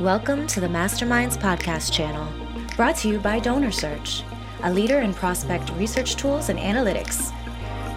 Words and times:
Welcome 0.00 0.46
to 0.48 0.60
the 0.60 0.66
Masterminds 0.66 1.38
Podcast 1.38 1.90
channel, 1.90 2.28
brought 2.76 2.96
to 2.96 3.08
you 3.08 3.18
by 3.18 3.40
DonorSearch, 3.40 4.24
a 4.62 4.70
leader 4.70 5.00
in 5.00 5.14
prospect 5.14 5.70
research 5.70 6.16
tools 6.16 6.50
and 6.50 6.58
analytics. 6.58 7.32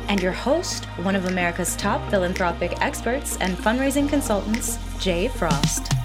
And 0.07 0.21
your 0.21 0.31
host, 0.31 0.85
one 1.04 1.17
of 1.17 1.25
America's 1.25 1.75
top 1.75 2.09
philanthropic 2.09 2.81
experts 2.81 3.35
and 3.41 3.57
fundraising 3.57 4.07
consultants, 4.07 4.79
Jay 4.97 5.27
Frost. 5.27 5.98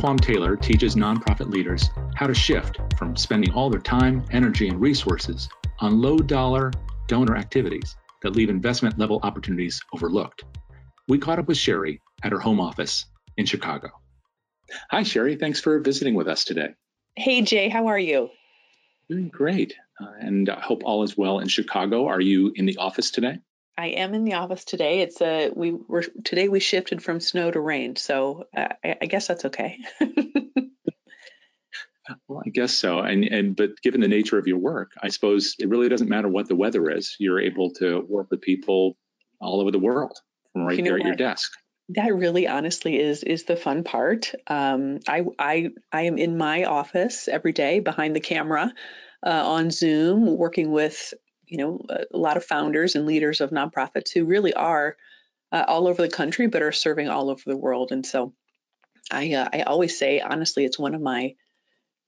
Quam 0.00 0.18
Taylor 0.18 0.56
teaches 0.56 0.96
nonprofit 0.96 1.50
leaders 1.50 1.90
how 2.14 2.26
to 2.26 2.32
shift 2.32 2.80
from 2.96 3.14
spending 3.14 3.52
all 3.52 3.68
their 3.68 3.82
time, 3.82 4.24
energy, 4.30 4.66
and 4.68 4.80
resources 4.80 5.46
on 5.80 6.00
low 6.00 6.16
dollar 6.16 6.72
donor 7.06 7.36
activities 7.36 7.96
that 8.22 8.34
leave 8.34 8.48
investment 8.48 8.98
level 8.98 9.20
opportunities 9.22 9.78
overlooked. 9.92 10.44
We 11.06 11.18
caught 11.18 11.38
up 11.38 11.48
with 11.48 11.58
Sherry 11.58 12.00
at 12.22 12.32
her 12.32 12.38
home 12.38 12.60
office 12.60 13.04
in 13.36 13.44
Chicago. 13.44 13.90
Hi, 14.90 15.02
Sherry. 15.02 15.36
Thanks 15.36 15.60
for 15.60 15.78
visiting 15.80 16.14
with 16.14 16.28
us 16.28 16.44
today. 16.44 16.68
Hey, 17.16 17.42
Jay. 17.42 17.68
How 17.68 17.88
are 17.88 17.98
you? 17.98 18.30
Doing 19.10 19.28
great. 19.28 19.74
Uh, 20.00 20.12
and 20.18 20.48
I 20.48 20.60
hope 20.60 20.80
all 20.82 21.02
is 21.02 21.14
well 21.14 21.40
in 21.40 21.48
Chicago. 21.48 22.06
Are 22.06 22.22
you 22.22 22.54
in 22.56 22.64
the 22.64 22.78
office 22.78 23.10
today? 23.10 23.40
I 23.80 23.86
am 23.86 24.12
in 24.12 24.24
the 24.24 24.34
office 24.34 24.66
today. 24.66 25.00
It's 25.00 25.22
a 25.22 25.50
we 25.56 25.72
were 25.72 26.04
today 26.22 26.48
we 26.48 26.60
shifted 26.60 27.02
from 27.02 27.18
snow 27.18 27.50
to 27.50 27.58
rain, 27.58 27.96
so 27.96 28.44
uh, 28.54 28.68
I, 28.84 28.96
I, 29.00 29.06
guess 29.06 29.26
that's 29.26 29.46
okay. 29.46 29.78
well, 32.28 32.42
I 32.46 32.50
guess 32.50 32.74
so. 32.74 32.98
And 32.98 33.24
and 33.24 33.56
but 33.56 33.80
given 33.82 34.02
the 34.02 34.08
nature 34.08 34.36
of 34.36 34.46
your 34.46 34.58
work, 34.58 34.90
I 35.02 35.08
suppose 35.08 35.54
it 35.58 35.70
really 35.70 35.88
doesn't 35.88 36.10
matter 36.10 36.28
what 36.28 36.46
the 36.46 36.56
weather 36.56 36.90
is. 36.90 37.16
You're 37.18 37.40
able 37.40 37.72
to 37.74 38.04
work 38.06 38.26
with 38.30 38.42
people 38.42 38.98
all 39.40 39.62
over 39.62 39.70
the 39.70 39.78
world 39.78 40.12
from 40.52 40.66
right 40.66 40.76
you 40.76 40.84
there 40.84 40.98
at 40.98 41.06
your 41.06 41.16
desk. 41.16 41.50
That 41.88 42.14
really, 42.14 42.46
honestly, 42.46 43.00
is 43.00 43.22
is 43.22 43.44
the 43.44 43.56
fun 43.56 43.82
part. 43.82 44.34
Um, 44.46 44.98
I 45.08 45.24
I 45.38 45.70
I 45.90 46.02
am 46.02 46.18
in 46.18 46.36
my 46.36 46.64
office 46.64 47.28
every 47.28 47.52
day 47.52 47.80
behind 47.80 48.14
the 48.14 48.20
camera. 48.20 48.74
Uh, 49.22 49.42
on 49.44 49.70
Zoom, 49.70 50.38
working 50.38 50.70
with 50.70 51.12
you 51.50 51.58
know 51.58 51.84
a 51.88 52.16
lot 52.16 52.36
of 52.36 52.44
founders 52.44 52.94
and 52.94 53.06
leaders 53.06 53.40
of 53.40 53.50
nonprofits 53.50 54.12
who 54.12 54.24
really 54.24 54.54
are 54.54 54.96
uh, 55.52 55.64
all 55.66 55.88
over 55.88 56.00
the 56.00 56.08
country 56.08 56.46
but 56.46 56.62
are 56.62 56.72
serving 56.72 57.08
all 57.08 57.30
over 57.30 57.42
the 57.44 57.56
world. 57.56 57.92
And 57.92 58.06
so 58.06 58.32
i 59.10 59.32
uh, 59.32 59.48
i 59.52 59.62
always 59.62 59.98
say 59.98 60.20
honestly 60.20 60.64
it's 60.64 60.78
one 60.78 60.94
of 60.94 61.00
my 61.00 61.34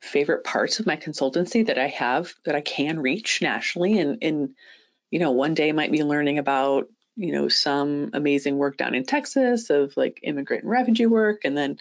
favorite 0.00 0.44
parts 0.44 0.78
of 0.80 0.86
my 0.86 0.96
consultancy 0.96 1.66
that 1.66 1.78
i 1.78 1.88
have 1.88 2.32
that 2.44 2.54
i 2.54 2.60
can 2.60 3.00
reach 3.00 3.42
nationally. 3.42 3.98
And 3.98 4.18
and 4.22 4.54
you 5.10 5.18
know 5.18 5.32
one 5.32 5.54
day 5.54 5.72
might 5.72 5.92
be 5.92 6.04
learning 6.04 6.38
about 6.38 6.88
you 7.16 7.32
know 7.32 7.48
some 7.48 8.10
amazing 8.14 8.56
work 8.56 8.76
down 8.76 8.94
in 8.94 9.04
texas 9.04 9.68
of 9.68 9.94
like 9.96 10.20
immigrant 10.22 10.62
and 10.62 10.70
refugee 10.70 11.06
work 11.06 11.42
and 11.44 11.56
then 11.56 11.78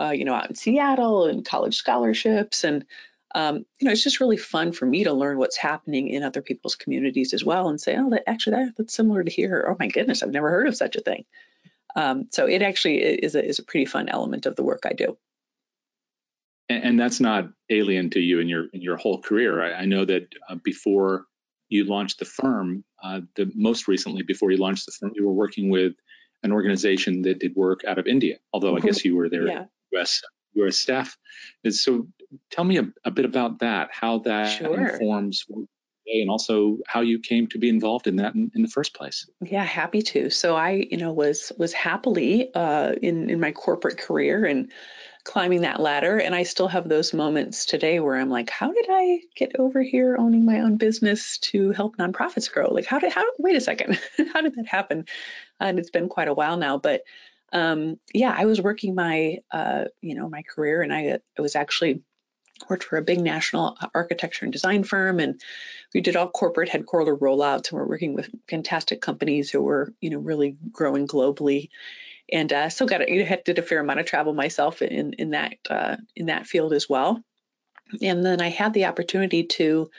uh, 0.00 0.10
you 0.10 0.24
know 0.24 0.34
out 0.34 0.48
in 0.48 0.56
seattle 0.56 1.26
and 1.26 1.44
college 1.44 1.76
scholarships. 1.76 2.64
And 2.64 2.86
um, 3.34 3.64
you 3.78 3.86
know, 3.86 3.92
it's 3.92 4.02
just 4.02 4.20
really 4.20 4.36
fun 4.36 4.72
for 4.72 4.86
me 4.86 5.04
to 5.04 5.12
learn 5.12 5.38
what's 5.38 5.56
happening 5.56 6.08
in 6.08 6.22
other 6.22 6.42
people's 6.42 6.74
communities 6.74 7.32
as 7.32 7.44
well 7.44 7.68
and 7.68 7.80
say, 7.80 7.96
oh, 7.96 8.10
that 8.10 8.28
actually 8.28 8.56
that, 8.56 8.74
that's 8.76 8.94
similar 8.94 9.22
to 9.22 9.30
here. 9.30 9.66
Oh 9.68 9.76
my 9.78 9.88
goodness, 9.88 10.22
I've 10.22 10.30
never 10.30 10.50
heard 10.50 10.66
of 10.66 10.76
such 10.76 10.96
a 10.96 11.00
thing. 11.00 11.24
Um, 11.94 12.28
so 12.32 12.46
it 12.46 12.62
actually 12.62 12.98
is 12.98 13.34
a, 13.34 13.44
is 13.44 13.58
a 13.58 13.64
pretty 13.64 13.86
fun 13.86 14.08
element 14.08 14.46
of 14.46 14.56
the 14.56 14.62
work 14.62 14.82
I 14.84 14.92
do. 14.92 15.16
And, 16.68 16.84
and 16.84 17.00
that's 17.00 17.20
not 17.20 17.50
alien 17.68 18.10
to 18.10 18.20
you 18.20 18.40
in 18.40 18.48
your 18.48 18.66
in 18.72 18.80
your 18.80 18.96
whole 18.96 19.20
career. 19.20 19.62
I, 19.62 19.82
I 19.82 19.84
know 19.86 20.04
that 20.04 20.28
uh, 20.48 20.56
before 20.56 21.26
you 21.68 21.84
launched 21.84 22.18
the 22.18 22.24
firm, 22.24 22.84
uh, 23.02 23.20
the 23.36 23.50
most 23.54 23.86
recently 23.86 24.22
before 24.22 24.50
you 24.50 24.56
launched 24.56 24.86
the 24.86 24.92
firm, 24.92 25.12
you 25.14 25.26
were 25.26 25.32
working 25.32 25.70
with 25.70 25.94
an 26.42 26.52
organization 26.52 27.22
that 27.22 27.38
did 27.38 27.54
work 27.54 27.84
out 27.86 27.98
of 27.98 28.06
India. 28.06 28.38
Although 28.52 28.74
I 28.74 28.78
mm-hmm. 28.78 28.88
guess 28.88 29.04
you 29.04 29.16
were 29.16 29.28
there 29.28 29.46
yeah. 29.46 29.64
U.S. 29.92 30.22
U.S. 30.54 30.78
staff. 30.78 31.16
And 31.64 31.74
so 31.74 32.08
tell 32.50 32.64
me 32.64 32.78
a, 32.78 32.88
a 33.04 33.10
bit 33.10 33.24
about 33.24 33.60
that, 33.60 33.90
how 33.92 34.18
that 34.20 34.46
sure. 34.46 34.88
informs 34.88 35.46
and 36.06 36.30
also 36.30 36.78
how 36.86 37.00
you 37.00 37.18
came 37.18 37.46
to 37.48 37.58
be 37.58 37.68
involved 37.68 38.06
in 38.06 38.16
that 38.16 38.34
in, 38.34 38.50
in, 38.54 38.62
the 38.62 38.68
first 38.68 38.94
place. 38.94 39.28
Yeah, 39.40 39.64
happy 39.64 40.02
to. 40.02 40.30
So 40.30 40.56
I, 40.56 40.86
you 40.90 40.96
know, 40.96 41.12
was 41.12 41.52
was 41.56 41.72
happily 41.72 42.52
uh, 42.54 42.92
in 43.00 43.30
in 43.30 43.40
my 43.40 43.52
corporate 43.52 43.98
career 43.98 44.44
and 44.44 44.72
climbing 45.22 45.60
that 45.60 45.80
ladder, 45.80 46.18
and 46.18 46.34
I 46.34 46.44
still 46.44 46.68
have 46.68 46.88
those 46.88 47.12
moments 47.12 47.66
today 47.66 48.00
where 48.00 48.16
I'm 48.16 48.30
like, 48.30 48.50
how 48.50 48.72
did 48.72 48.86
I 48.88 49.20
get 49.36 49.56
over 49.58 49.82
here 49.82 50.16
owning 50.18 50.46
my 50.46 50.60
own 50.60 50.76
business 50.78 51.38
to 51.38 51.72
help 51.72 51.96
nonprofits 51.96 52.50
grow? 52.50 52.72
Like, 52.72 52.86
how 52.86 52.98
did 52.98 53.12
how? 53.12 53.24
Wait 53.38 53.56
a 53.56 53.60
second, 53.60 54.00
how 54.32 54.40
did 54.40 54.54
that 54.56 54.66
happen? 54.66 55.04
And 55.60 55.78
it's 55.78 55.90
been 55.90 56.08
quite 56.08 56.28
a 56.28 56.34
while 56.34 56.56
now, 56.56 56.78
but 56.78 57.02
um, 57.52 57.98
yeah, 58.14 58.34
I 58.36 58.46
was 58.46 58.60
working 58.60 58.94
my, 58.94 59.38
uh, 59.50 59.84
you 60.00 60.14
know, 60.14 60.28
my 60.28 60.42
career, 60.42 60.82
and 60.82 60.92
I, 60.92 61.18
I 61.36 61.42
was 61.42 61.56
actually 61.56 62.02
worked 62.68 62.84
for 62.84 62.96
a 62.96 63.02
big 63.02 63.20
national 63.20 63.76
architecture 63.94 64.44
and 64.44 64.52
design 64.52 64.84
firm 64.84 65.20
and 65.20 65.40
we 65.94 66.00
did 66.00 66.16
all 66.16 66.28
corporate 66.28 66.68
headquarter 66.68 67.16
rollouts 67.16 67.70
and 67.70 67.78
we're 67.78 67.88
working 67.88 68.14
with 68.14 68.30
fantastic 68.48 69.00
companies 69.00 69.50
who 69.50 69.62
were 69.62 69.92
you 70.00 70.10
know 70.10 70.18
really 70.18 70.56
growing 70.72 71.06
globally 71.06 71.68
and 72.32 72.52
uh, 72.52 72.68
so 72.68 72.86
got 72.86 73.08
you 73.08 73.24
had 73.24 73.42
did 73.44 73.58
a 73.58 73.62
fair 73.62 73.80
amount 73.80 74.00
of 74.00 74.06
travel 74.06 74.32
myself 74.32 74.82
in 74.82 75.14
in 75.14 75.30
that 75.30 75.54
uh, 75.68 75.96
in 76.14 76.26
that 76.26 76.46
field 76.46 76.72
as 76.72 76.88
well 76.88 77.22
and 78.02 78.24
then 78.24 78.40
I 78.40 78.48
had 78.48 78.72
the 78.72 78.86
opportunity 78.86 79.44
to 79.44 79.90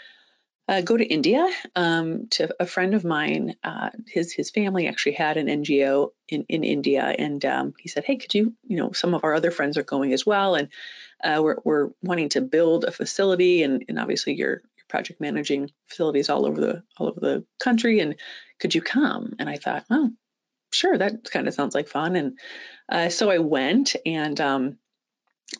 uh, 0.67 0.81
go 0.81 0.95
to 0.95 1.03
India 1.03 1.45
um, 1.75 2.27
to 2.29 2.49
a 2.59 2.65
friend 2.65 2.93
of 2.93 3.03
mine. 3.03 3.55
Uh, 3.63 3.89
his 4.07 4.31
his 4.31 4.49
family 4.49 4.87
actually 4.87 5.13
had 5.13 5.37
an 5.37 5.47
NGO 5.47 6.11
in 6.29 6.45
in 6.47 6.63
India, 6.63 7.03
and 7.03 7.43
um, 7.43 7.73
he 7.77 7.89
said, 7.89 8.05
"Hey, 8.05 8.15
could 8.15 8.33
you, 8.33 8.53
you 8.67 8.77
know, 8.77 8.91
some 8.91 9.13
of 9.13 9.23
our 9.23 9.33
other 9.33 9.51
friends 9.51 9.77
are 9.77 9.83
going 9.83 10.13
as 10.13 10.25
well, 10.25 10.55
and 10.55 10.69
uh, 11.23 11.41
we're, 11.41 11.57
we're 11.63 11.89
wanting 12.01 12.29
to 12.29 12.41
build 12.41 12.85
a 12.85 12.91
facility, 12.91 13.63
and, 13.63 13.85
and 13.87 13.99
obviously 13.99 14.33
you're, 14.33 14.61
project 14.91 15.21
managing 15.21 15.71
facilities 15.87 16.29
all 16.29 16.45
over 16.45 16.59
the 16.59 16.83
all 16.97 17.07
over 17.07 17.19
the 17.19 17.45
country, 17.63 18.01
and 18.01 18.15
could 18.59 18.75
you 18.75 18.81
come? 18.81 19.33
And 19.39 19.49
I 19.49 19.55
thought, 19.55 19.85
oh, 19.89 20.11
sure, 20.71 20.97
that 20.97 21.31
kind 21.31 21.47
of 21.47 21.53
sounds 21.53 21.73
like 21.73 21.87
fun, 21.87 22.15
and 22.15 22.37
uh, 22.91 23.09
so 23.09 23.29
I 23.29 23.39
went, 23.39 23.95
and 24.05 24.39
um, 24.39 24.77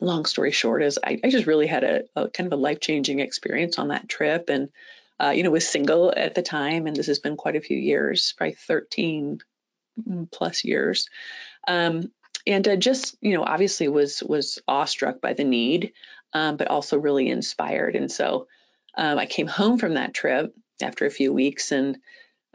long 0.02 0.26
story 0.26 0.52
short 0.52 0.84
is 0.84 1.00
I, 1.04 1.20
I 1.24 1.30
just 1.30 1.48
really 1.48 1.68
had 1.68 1.84
a, 1.84 2.02
a 2.16 2.30
kind 2.30 2.48
of 2.52 2.60
a 2.60 2.62
life 2.62 2.82
changing 2.82 3.20
experience 3.20 3.80
on 3.80 3.88
that 3.88 4.10
trip, 4.10 4.50
and 4.50 4.70
uh, 5.20 5.30
you 5.30 5.44
know 5.44 5.52
was 5.52 5.68
single 5.68 6.14
at 6.16 6.36
the 6.36 6.42
time, 6.42 6.86
and 6.86 6.96
this 6.96 7.08
has 7.08 7.20
been 7.20 7.38
quite 7.38 7.56
a 7.56 7.62
few 7.62 7.78
years, 7.78 8.34
probably 8.38 8.56
13 8.56 9.40
plus 10.32 10.64
years. 10.64 11.10
Um, 11.68 12.12
and 12.48 12.68
uh, 12.68 12.76
just 12.76 13.16
you 13.22 13.36
know 13.36 13.44
obviously 13.44 13.88
was 13.88 14.22
was 14.24 14.60
awestruck 14.68 15.22
by 15.22 15.34
the 15.34 15.44
need 15.44 15.94
um, 16.34 16.58
but 16.58 16.68
also 16.68 16.98
really 16.98 17.30
inspired. 17.30 17.96
And 17.96 18.12
so 18.12 18.48
um, 18.98 19.18
i 19.18 19.26
came 19.26 19.48
home 19.48 19.78
from 19.78 19.94
that 19.96 20.14
trip 20.14 20.54
after 20.82 21.06
a 21.06 21.12
few 21.12 21.32
weeks 21.34 21.72
and 21.72 21.98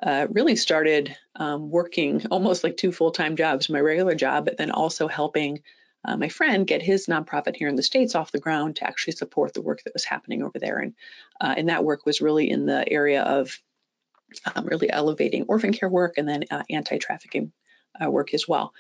uh, 0.02 0.26
really 0.30 0.56
started 0.56 1.16
um, 1.36 1.70
working 1.70 2.26
almost 2.30 2.64
like 2.64 2.76
two 2.76 2.92
full-time 2.92 3.36
jobs 3.36 3.70
my 3.70 3.80
regular 3.80 4.14
job 4.14 4.44
but 4.44 4.58
then 4.58 4.70
also 4.70 5.08
helping 5.08 5.62
uh, 6.04 6.16
my 6.16 6.28
friend 6.28 6.66
get 6.66 6.82
his 6.82 7.06
nonprofit 7.06 7.56
here 7.56 7.69
in 7.69 7.75
the 7.75 7.82
states 7.82 8.14
off 8.14 8.30
the 8.30 8.38
ground 8.38 8.76
to 8.76 8.86
actually 8.86 9.14
support 9.14 9.54
the 9.54 9.62
work 9.62 9.82
that 9.82 9.92
was 9.92 10.04
happening 10.04 10.42
over 10.42 10.58
there. 10.58 10.78
And 10.78 10.94
uh, 11.41 11.54
and 11.56 11.69
that 11.69 11.84
work 11.84 12.06
was 12.06 12.20
really 12.20 12.48
in 12.48 12.64
the 12.64 12.88
area 12.88 13.22
of 13.22 13.58
um, 14.54 14.66
really 14.66 14.91
elevating 14.91 15.46
orphan 15.48 15.72
care 15.72 15.88
work 15.88 16.14
and 16.16 16.28
then 16.28 16.44
uh, 16.50 16.62
anti-trafficking 16.70 17.52
uh, 18.00 18.10
work 18.10 18.34
as 18.34 18.46
well 18.46 18.72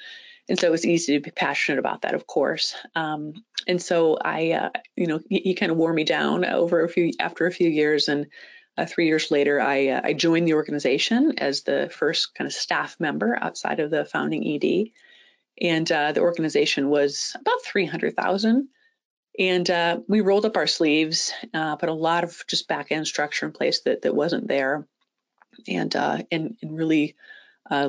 and 0.48 0.58
so 0.58 0.66
it 0.66 0.70
was 0.70 0.86
easy 0.86 1.14
to 1.14 1.20
be 1.20 1.30
passionate 1.30 1.78
about 1.78 2.02
that, 2.02 2.14
of 2.14 2.26
course. 2.26 2.74
Um, 2.94 3.44
and 3.66 3.82
so 3.82 4.16
I, 4.16 4.52
uh, 4.52 4.70
you 4.94 5.06
know, 5.06 5.20
he, 5.28 5.40
he, 5.40 5.54
kind 5.54 5.72
of 5.72 5.78
wore 5.78 5.92
me 5.92 6.04
down 6.04 6.44
over 6.44 6.84
a 6.84 6.88
few 6.88 7.12
after 7.18 7.46
a 7.46 7.52
few 7.52 7.68
years, 7.68 8.08
and 8.08 8.26
uh, 8.78 8.86
three 8.86 9.06
years 9.06 9.30
later, 9.30 9.60
I 9.60 9.88
uh, 9.88 10.00
I 10.04 10.12
joined 10.12 10.46
the 10.46 10.54
organization 10.54 11.38
as 11.38 11.62
the 11.62 11.90
first 11.92 12.34
kind 12.34 12.46
of 12.46 12.52
staff 12.52 12.96
member 13.00 13.36
outside 13.40 13.80
of 13.80 13.90
the 13.90 14.04
founding 14.04 14.46
ED, 14.46 14.90
and 15.60 15.90
uh, 15.90 16.12
the 16.12 16.20
organization 16.20 16.90
was 16.90 17.34
about 17.40 17.64
three 17.64 17.86
hundred 17.86 18.14
thousand. 18.14 18.68
And 19.38 19.68
uh, 19.68 19.98
we 20.08 20.22
rolled 20.22 20.46
up 20.46 20.56
our 20.56 20.66
sleeves, 20.66 21.30
uh, 21.52 21.76
put 21.76 21.90
a 21.90 21.94
lot 21.94 22.24
of 22.24 22.42
just 22.48 22.68
back 22.68 22.90
end 22.90 23.06
structure 23.06 23.44
in 23.44 23.52
place 23.52 23.80
that 23.80 24.02
that 24.02 24.14
wasn't 24.14 24.46
there, 24.46 24.86
and 25.66 25.94
and, 25.96 26.26
and 26.30 26.56
really 26.62 27.16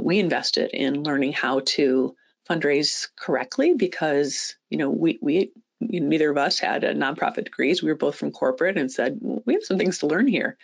we 0.01 0.17
invested 0.17 0.71
in 0.73 1.03
learning 1.03 1.33
how 1.33 1.61
to 1.65 2.15
fundraise 2.49 3.07
correctly 3.15 3.73
because 3.73 4.55
you 4.69 4.77
know 4.77 4.89
we 4.89 5.19
we 5.21 5.51
neither 5.79 6.29
of 6.29 6.37
us 6.37 6.59
had 6.59 6.83
a 6.83 6.93
nonprofit 6.93 7.45
degrees. 7.45 7.83
We 7.83 7.89
were 7.89 7.95
both 7.95 8.15
from 8.15 8.31
corporate 8.31 8.77
and 8.77 8.91
said 8.91 9.19
we 9.21 9.53
have 9.53 9.63
some 9.63 9.77
things 9.77 9.99
to 9.99 10.07
learn 10.07 10.27
here. 10.27 10.57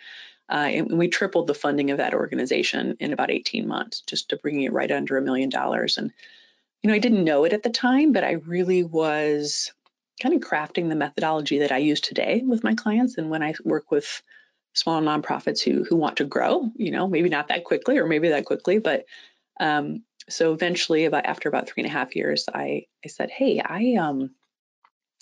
Uh, 0.50 0.68
and 0.70 0.98
we 0.98 1.08
tripled 1.08 1.46
the 1.46 1.54
funding 1.54 1.90
of 1.90 1.98
that 1.98 2.12
organization 2.12 2.96
in 3.00 3.14
about 3.14 3.30
18 3.30 3.66
months, 3.66 4.02
just 4.02 4.28
to 4.28 4.36
bringing 4.36 4.62
it 4.62 4.72
right 4.72 4.90
under 4.90 5.16
a 5.16 5.22
million 5.22 5.48
dollars. 5.48 5.96
And 5.96 6.12
you 6.82 6.88
know, 6.88 6.94
I 6.94 6.98
didn't 6.98 7.24
know 7.24 7.44
it 7.44 7.54
at 7.54 7.62
the 7.62 7.70
time, 7.70 8.12
but 8.12 8.24
I 8.24 8.32
really 8.32 8.84
was 8.84 9.72
kind 10.20 10.34
of 10.34 10.42
crafting 10.42 10.88
the 10.88 10.96
methodology 10.96 11.60
that 11.60 11.72
I 11.72 11.78
use 11.78 12.00
today 12.00 12.42
with 12.44 12.62
my 12.62 12.74
clients. 12.74 13.16
And 13.16 13.30
when 13.30 13.42
I 13.42 13.54
work 13.64 13.90
with 13.90 14.22
small 14.74 15.00
nonprofits 15.00 15.62
who 15.62 15.84
who 15.84 15.96
want 15.96 16.18
to 16.18 16.24
grow, 16.24 16.70
you 16.76 16.90
know, 16.90 17.08
maybe 17.08 17.30
not 17.30 17.48
that 17.48 17.64
quickly 17.64 17.98
or 17.98 18.06
maybe 18.06 18.28
that 18.28 18.44
quickly, 18.44 18.78
but 18.78 19.06
um, 19.60 20.02
so 20.28 20.52
eventually, 20.52 21.04
about 21.04 21.26
after 21.26 21.48
about 21.48 21.68
three 21.68 21.82
and 21.82 21.90
a 21.90 21.92
half 21.92 22.16
years, 22.16 22.48
I 22.52 22.86
I 23.04 23.08
said, 23.08 23.30
hey, 23.30 23.60
I 23.60 23.96
um 24.00 24.30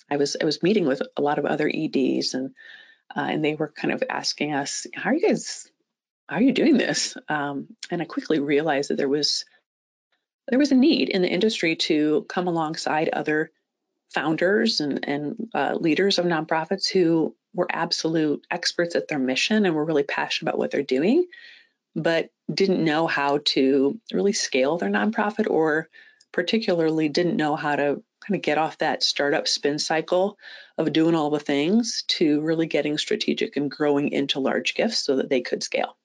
I 0.09 0.17
was 0.17 0.37
I 0.41 0.45
was 0.45 0.63
meeting 0.63 0.85
with 0.85 1.01
a 1.17 1.21
lot 1.21 1.39
of 1.39 1.45
other 1.45 1.69
EDs 1.73 2.33
and 2.33 2.53
uh, 3.15 3.27
and 3.29 3.43
they 3.43 3.55
were 3.55 3.71
kind 3.71 3.93
of 3.93 4.03
asking 4.09 4.53
us, 4.53 4.87
how 4.93 5.11
are 5.11 5.13
you 5.13 5.27
guys, 5.27 5.69
how 6.27 6.37
are 6.37 6.41
you 6.41 6.53
doing 6.53 6.77
this? 6.77 7.15
Um, 7.29 7.67
and 7.91 8.01
I 8.01 8.05
quickly 8.05 8.39
realized 8.39 8.89
that 8.89 8.97
there 8.97 9.09
was 9.09 9.45
there 10.49 10.59
was 10.59 10.71
a 10.71 10.75
need 10.75 11.09
in 11.09 11.21
the 11.21 11.29
industry 11.29 11.75
to 11.75 12.25
come 12.27 12.47
alongside 12.47 13.09
other 13.09 13.51
founders 14.13 14.79
and, 14.79 15.07
and 15.07 15.49
uh, 15.53 15.75
leaders 15.79 16.19
of 16.19 16.25
nonprofits 16.25 16.89
who 16.89 17.35
were 17.53 17.67
absolute 17.69 18.45
experts 18.51 18.95
at 18.95 19.07
their 19.07 19.19
mission 19.19 19.65
and 19.65 19.75
were 19.75 19.85
really 19.85 20.03
passionate 20.03 20.49
about 20.49 20.59
what 20.59 20.71
they're 20.71 20.83
doing, 20.83 21.25
but 21.95 22.29
didn't 22.53 22.83
know 22.83 23.07
how 23.07 23.39
to 23.45 23.99
really 24.11 24.33
scale 24.33 24.77
their 24.77 24.89
nonprofit 24.89 25.49
or 25.49 25.89
particularly 26.31 27.09
didn't 27.09 27.37
know 27.37 27.55
how 27.55 27.75
to 27.75 28.03
kind 28.25 28.35
of 28.35 28.41
get 28.41 28.57
off 28.57 28.77
that 28.79 29.03
startup 29.03 29.47
spin 29.47 29.77
cycle 29.77 30.37
of 30.77 30.93
doing 30.93 31.15
all 31.15 31.29
the 31.29 31.39
things 31.39 32.03
to 32.07 32.41
really 32.41 32.65
getting 32.65 32.97
strategic 32.97 33.55
and 33.57 33.69
growing 33.69 34.11
into 34.11 34.39
large 34.39 34.73
gifts 34.73 35.05
so 35.05 35.17
that 35.17 35.29
they 35.29 35.41
could 35.41 35.61
scale. 35.61 35.97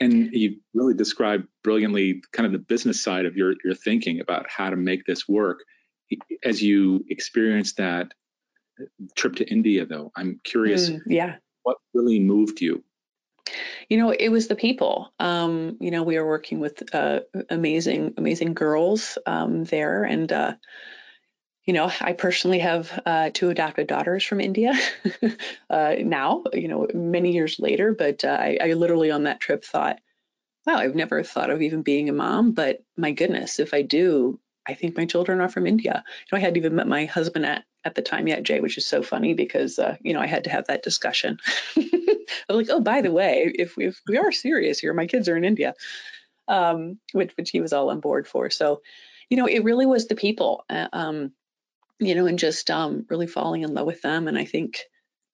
And 0.00 0.30
you 0.32 0.58
really 0.74 0.94
described 0.94 1.46
brilliantly 1.62 2.22
kind 2.32 2.46
of 2.46 2.52
the 2.52 2.58
business 2.58 3.02
side 3.02 3.24
of 3.24 3.36
your, 3.36 3.54
your 3.64 3.74
thinking 3.74 4.20
about 4.20 4.46
how 4.48 4.70
to 4.70 4.76
make 4.76 5.06
this 5.06 5.26
work. 5.26 5.60
As 6.44 6.62
you 6.62 7.04
experienced 7.08 7.78
that 7.78 8.12
trip 9.14 9.36
to 9.36 9.48
India, 9.50 9.86
though, 9.86 10.12
I'm 10.14 10.40
curious. 10.44 10.90
Mm, 10.90 11.00
yeah. 11.06 11.36
What 11.62 11.78
really 11.94 12.20
moved 12.20 12.60
you? 12.60 12.84
You 13.88 13.98
know, 13.98 14.10
it 14.10 14.28
was 14.28 14.48
the 14.48 14.56
people. 14.56 15.12
Um, 15.20 15.76
you 15.80 15.90
know, 15.90 16.02
we 16.02 16.18
were 16.18 16.26
working 16.26 16.60
with 16.60 16.94
uh, 16.94 17.20
amazing, 17.50 18.14
amazing 18.16 18.54
girls 18.54 19.18
um, 19.26 19.64
there, 19.64 20.04
and 20.04 20.32
uh, 20.32 20.54
you 21.66 21.74
know, 21.74 21.90
I 22.00 22.12
personally 22.12 22.60
have 22.60 23.02
uh, 23.04 23.30
two 23.34 23.50
adopted 23.50 23.88
daughters 23.88 24.24
from 24.24 24.40
India 24.40 24.72
uh, 25.70 25.94
now, 25.98 26.44
you 26.52 26.68
know, 26.68 26.86
many 26.94 27.32
years 27.32 27.58
later. 27.58 27.92
But 27.92 28.24
uh, 28.24 28.28
I, 28.40 28.58
I, 28.62 28.72
literally 28.74 29.10
on 29.10 29.24
that 29.24 29.40
trip 29.40 29.64
thought, 29.64 29.98
wow, 30.64 30.76
I've 30.76 30.94
never 30.94 31.24
thought 31.24 31.50
of 31.50 31.62
even 31.62 31.82
being 31.82 32.08
a 32.08 32.12
mom, 32.12 32.52
but 32.52 32.84
my 32.96 33.10
goodness, 33.10 33.58
if 33.58 33.74
I 33.74 33.82
do, 33.82 34.38
I 34.66 34.74
think 34.74 34.96
my 34.96 35.06
children 35.06 35.40
are 35.40 35.48
from 35.48 35.66
India. 35.66 36.04
You 36.06 36.26
know, 36.32 36.38
I 36.38 36.40
hadn't 36.40 36.56
even 36.56 36.76
met 36.76 36.86
my 36.88 37.04
husband 37.04 37.44
at, 37.46 37.64
at 37.84 37.96
the 37.96 38.02
time 38.02 38.28
yet, 38.28 38.44
Jay, 38.44 38.60
which 38.60 38.78
is 38.78 38.86
so 38.86 39.02
funny 39.02 39.34
because, 39.34 39.78
uh, 39.78 39.96
you 40.00 40.12
know, 40.12 40.20
I 40.20 40.26
had 40.26 40.44
to 40.44 40.50
have 40.50 40.66
that 40.68 40.84
discussion. 40.84 41.38
Like, 42.48 42.68
oh, 42.70 42.80
by 42.80 43.02
the 43.02 43.12
way, 43.12 43.52
if, 43.54 43.76
we, 43.76 43.86
if 43.86 44.00
we 44.08 44.18
are 44.18 44.32
serious 44.32 44.78
here, 44.78 44.94
my 44.94 45.06
kids 45.06 45.28
are 45.28 45.36
in 45.36 45.44
India, 45.44 45.74
um, 46.48 46.98
which, 47.12 47.32
which 47.36 47.50
he 47.50 47.60
was 47.60 47.72
all 47.72 47.90
on 47.90 48.00
board 48.00 48.26
for. 48.26 48.50
So, 48.50 48.82
you 49.30 49.36
know, 49.36 49.46
it 49.46 49.64
really 49.64 49.86
was 49.86 50.06
the 50.06 50.16
people. 50.16 50.64
Uh, 50.70 50.88
um, 50.92 51.32
you 51.98 52.14
know, 52.14 52.26
and 52.26 52.38
just 52.38 52.70
um, 52.70 53.06
really 53.08 53.26
falling 53.26 53.62
in 53.62 53.72
love 53.72 53.86
with 53.86 54.02
them. 54.02 54.28
And 54.28 54.38
I 54.38 54.44
think, 54.44 54.80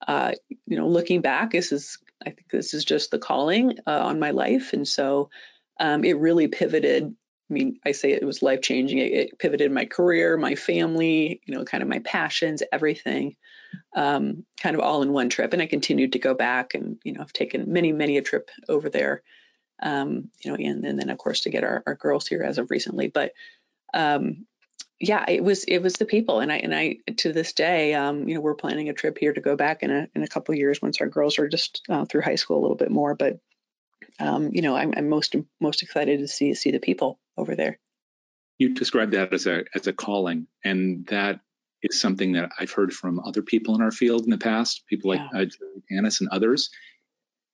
uh, 0.07 0.33
you 0.67 0.77
know, 0.77 0.89
looking 0.89 1.21
back, 1.21 1.51
this 1.51 1.73
is, 1.73 1.99
I 2.25 2.31
think 2.31 2.51
this 2.51 2.73
is 2.73 2.85
just 2.85 3.11
the 3.11 3.19
calling 3.19 3.79
uh, 3.87 3.99
on 4.05 4.21
my 4.21 4.31
life. 4.31 4.73
And 4.73 4.87
so 4.87 5.31
um, 5.81 6.05
it 6.05 6.19
really 6.19 6.49
pivoted. 6.49 7.17
I 7.51 7.55
mean, 7.55 7.79
I 7.85 7.93
say 7.93 8.13
it 8.13 8.25
was 8.25 8.43
life 8.43 8.63
changing. 8.63 8.99
It, 8.99 9.13
it, 9.13 9.39
pivoted 9.39 9.71
my 9.71 9.85
career, 9.85 10.37
my 10.37 10.55
family, 10.55 11.41
you 11.45 11.55
know, 11.55 11.65
kind 11.65 11.83
of 11.83 11.89
my 11.89 11.99
passions, 12.01 12.63
everything, 12.73 13.37
um, 13.95 14.45
kind 14.61 14.75
of 14.75 14.81
all 14.81 15.03
in 15.03 15.13
one 15.13 15.29
trip. 15.29 15.53
And 15.53 15.61
I 15.61 15.67
continued 15.67 16.13
to 16.13 16.19
go 16.19 16.35
back 16.35 16.75
and, 16.75 16.99
you 17.05 17.13
know, 17.13 17.21
I've 17.21 17.33
taken 17.33 17.73
many, 17.73 17.93
many 17.93 18.17
a 18.17 18.23
trip 18.23 18.51
over 18.69 18.89
there, 18.89 19.23
um, 19.83 20.31
you 20.43 20.51
know, 20.51 20.57
and, 20.57 20.85
and 20.85 20.99
then 20.99 21.11
of 21.11 21.19
course 21.19 21.41
to 21.41 21.51
get 21.51 21.65
our, 21.65 21.83
our 21.87 21.95
girls 21.95 22.27
here 22.27 22.43
as 22.43 22.59
of 22.59 22.71
recently. 22.71 23.09
But 23.09 23.33
um, 23.93 24.47
yeah, 25.03 25.25
it 25.29 25.43
was 25.43 25.65
it 25.65 25.81
was 25.81 25.95
the 25.95 26.07
people, 26.07 26.39
and 26.39 26.53
I 26.53 26.59
and 26.59 26.73
I 26.73 26.99
to 27.19 27.33
this 27.33 27.53
day, 27.53 27.93
um, 27.93 28.29
you 28.29 28.37
know, 28.37 28.41
we're 28.41 28.55
planning 28.55 28.89
a 28.89 28.95
trip 28.95 29.19
here 29.19 29.33
to 29.33 29.41
go 29.41 29.57
back 29.57 29.83
in 29.83 29.91
a 29.91 30.09
in 30.15 30.23
a 30.23 30.29
couple 30.29 30.55
years 30.55 30.81
once 30.81 31.01
our 31.01 31.09
girls 31.09 31.41
are 31.41 31.49
just 31.49 31.83
uh, 31.89 32.05
through 32.05 32.23
high 32.23 32.37
school 32.37 32.61
a 32.61 32.63
little 32.63 32.77
bit 32.77 32.91
more. 32.91 33.17
But 33.17 33.41
um, 34.21 34.51
you 34.53 34.63
know, 34.63 34.77
I'm, 34.77 34.95
I'm 34.97 35.09
most 35.09 35.35
most 35.61 35.83
excited 35.83 36.21
to 36.21 36.29
see 36.29 36.55
see 36.55 36.71
the 36.71 36.79
people 36.79 37.19
over 37.37 37.55
there. 37.55 37.79
You 38.59 38.75
described 38.75 39.13
that 39.13 39.33
as 39.33 39.47
a 39.47 39.65
as 39.75 39.87
a 39.87 39.93
calling, 39.93 40.47
and 40.65 41.07
that 41.07 41.41
is 41.83 42.01
something 42.01 42.33
that 42.33 42.51
I've 42.59 42.71
heard 42.71 42.93
from 42.93 43.19
other 43.21 43.43
people 43.43 43.75
in 43.75 43.83
our 43.83 43.91
field 43.91 44.25
in 44.25 44.31
the 44.31 44.39
past, 44.39 44.85
people 44.89 45.11
like 45.11 45.21
yeah. 45.33 45.41
uh, 45.41 45.47
Annis 45.91 46.21
and 46.21 46.31
others. 46.31 46.71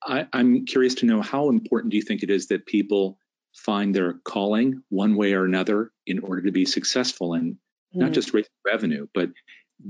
I, 0.02 0.26
I'm 0.32 0.64
curious 0.66 0.94
to 0.96 1.06
know 1.06 1.22
how 1.22 1.48
important 1.48 1.90
do 1.90 1.96
you 1.96 2.02
think 2.02 2.22
it 2.22 2.30
is 2.30 2.46
that 2.48 2.66
people 2.66 3.18
find 3.56 3.94
their 3.94 4.14
calling 4.24 4.82
one 4.90 5.16
way 5.16 5.32
or 5.32 5.44
another 5.44 5.90
in 6.06 6.20
order 6.20 6.42
to 6.42 6.52
be 6.52 6.64
successful 6.64 7.34
and 7.34 7.54
mm. 7.54 7.56
not 7.94 8.12
just 8.12 8.32
raise 8.32 8.48
revenue, 8.64 9.06
but 9.14 9.30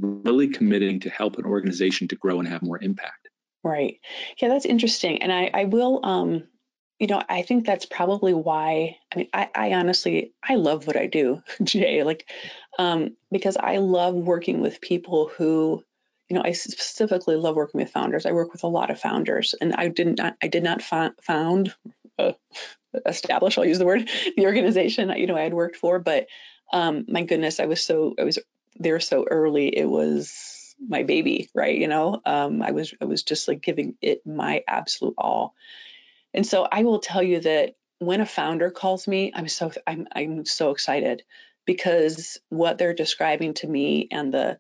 really 0.01 0.49
committing 0.49 1.01
to 1.01 1.11
help 1.11 1.37
an 1.37 1.45
organization 1.45 2.09
to 2.09 2.17
grow 2.17 2.39
and 2.39 2.49
have 2.49 2.63
more 2.63 2.83
impact. 2.83 3.29
Right. 3.65 3.99
Yeah, 4.41 4.49
that's 4.49 4.65
interesting. 4.65 5.21
And 5.23 5.33
I, 5.33 5.51
I 5.53 5.65
will, 5.65 6.01
um, 6.05 6.45
you 6.99 7.07
know, 7.07 7.23
I 7.29 7.43
think 7.43 7.65
that's 7.65 7.87
probably 7.87 8.35
why. 8.35 8.99
I 9.13 9.17
mean, 9.19 9.29
I, 9.33 9.49
I 9.55 9.73
honestly, 9.75 10.33
I 10.43 10.57
love 10.57 10.87
what 10.87 10.97
I 10.97 11.07
do, 11.07 11.43
Jay, 11.63 12.03
like, 12.03 12.29
um, 12.79 13.17
because 13.31 13.57
I 13.57 13.77
love 13.79 14.15
working 14.15 14.61
with 14.61 14.81
people 14.81 15.31
who, 15.37 15.85
you 16.29 16.37
know, 16.37 16.43
I 16.45 16.53
specifically 16.53 17.37
love 17.37 17.57
working 17.57 17.81
with 17.81 17.91
founders. 17.91 18.27
I 18.27 18.33
work 18.33 18.53
with 18.53 18.65
a 18.65 18.69
lot 18.69 18.91
of 18.91 19.01
founders, 19.01 19.55
and 19.61 19.75
I 19.75 19.89
did 19.89 20.17
not, 20.17 20.37
I 20.43 20.49
did 20.49 20.63
not 20.65 20.83
found, 20.83 21.75
uh, 22.19 22.33
establish, 23.07 23.59
I'll 23.59 23.65
use 23.65 23.79
the 23.79 23.87
word, 23.87 24.09
the 24.37 24.47
organization, 24.47 25.11
you 25.17 25.27
know, 25.27 25.37
I 25.37 25.43
had 25.43 25.55
worked 25.55 25.77
for. 25.77 25.99
But 26.01 26.27
um, 26.73 27.07
my 27.09 27.23
goodness, 27.23 27.61
I 27.61 27.67
was 27.67 27.83
so, 27.83 28.15
I 28.19 28.25
was 28.25 28.39
there 28.77 29.01
so 29.01 29.25
early. 29.31 29.69
It 29.77 29.89
was 29.89 30.75
my 30.87 31.05
baby, 31.05 31.49
right? 31.55 31.77
You 31.77 31.89
know, 31.89 32.21
um, 32.27 32.61
I 32.63 32.73
was, 32.73 32.93
I 33.01 33.05
was 33.05 33.23
just 33.23 33.49
like 33.49 33.63
giving 33.63 33.95
it 34.03 34.27
my 34.27 34.63
absolute 34.67 35.15
all. 35.17 35.55
And 36.39 36.47
so 36.47 36.69
I 36.71 36.85
will 36.85 37.01
tell 37.01 37.21
you 37.21 37.41
that 37.41 37.75
when 37.99 38.21
a 38.21 38.27
founder 38.27 38.71
calls 38.71 39.09
me, 39.09 39.33
I'm 39.35 39.49
so, 39.49 39.73
I'm, 39.89 40.07
I'm 40.15 40.45
so 40.45 40.71
excited 40.71 41.25
because 41.67 42.39
what 42.49 42.79
they're 42.79 42.95
describing 42.95 43.55
to 43.55 43.67
me 43.67 44.07
and 44.13 44.33
the, 44.33 44.57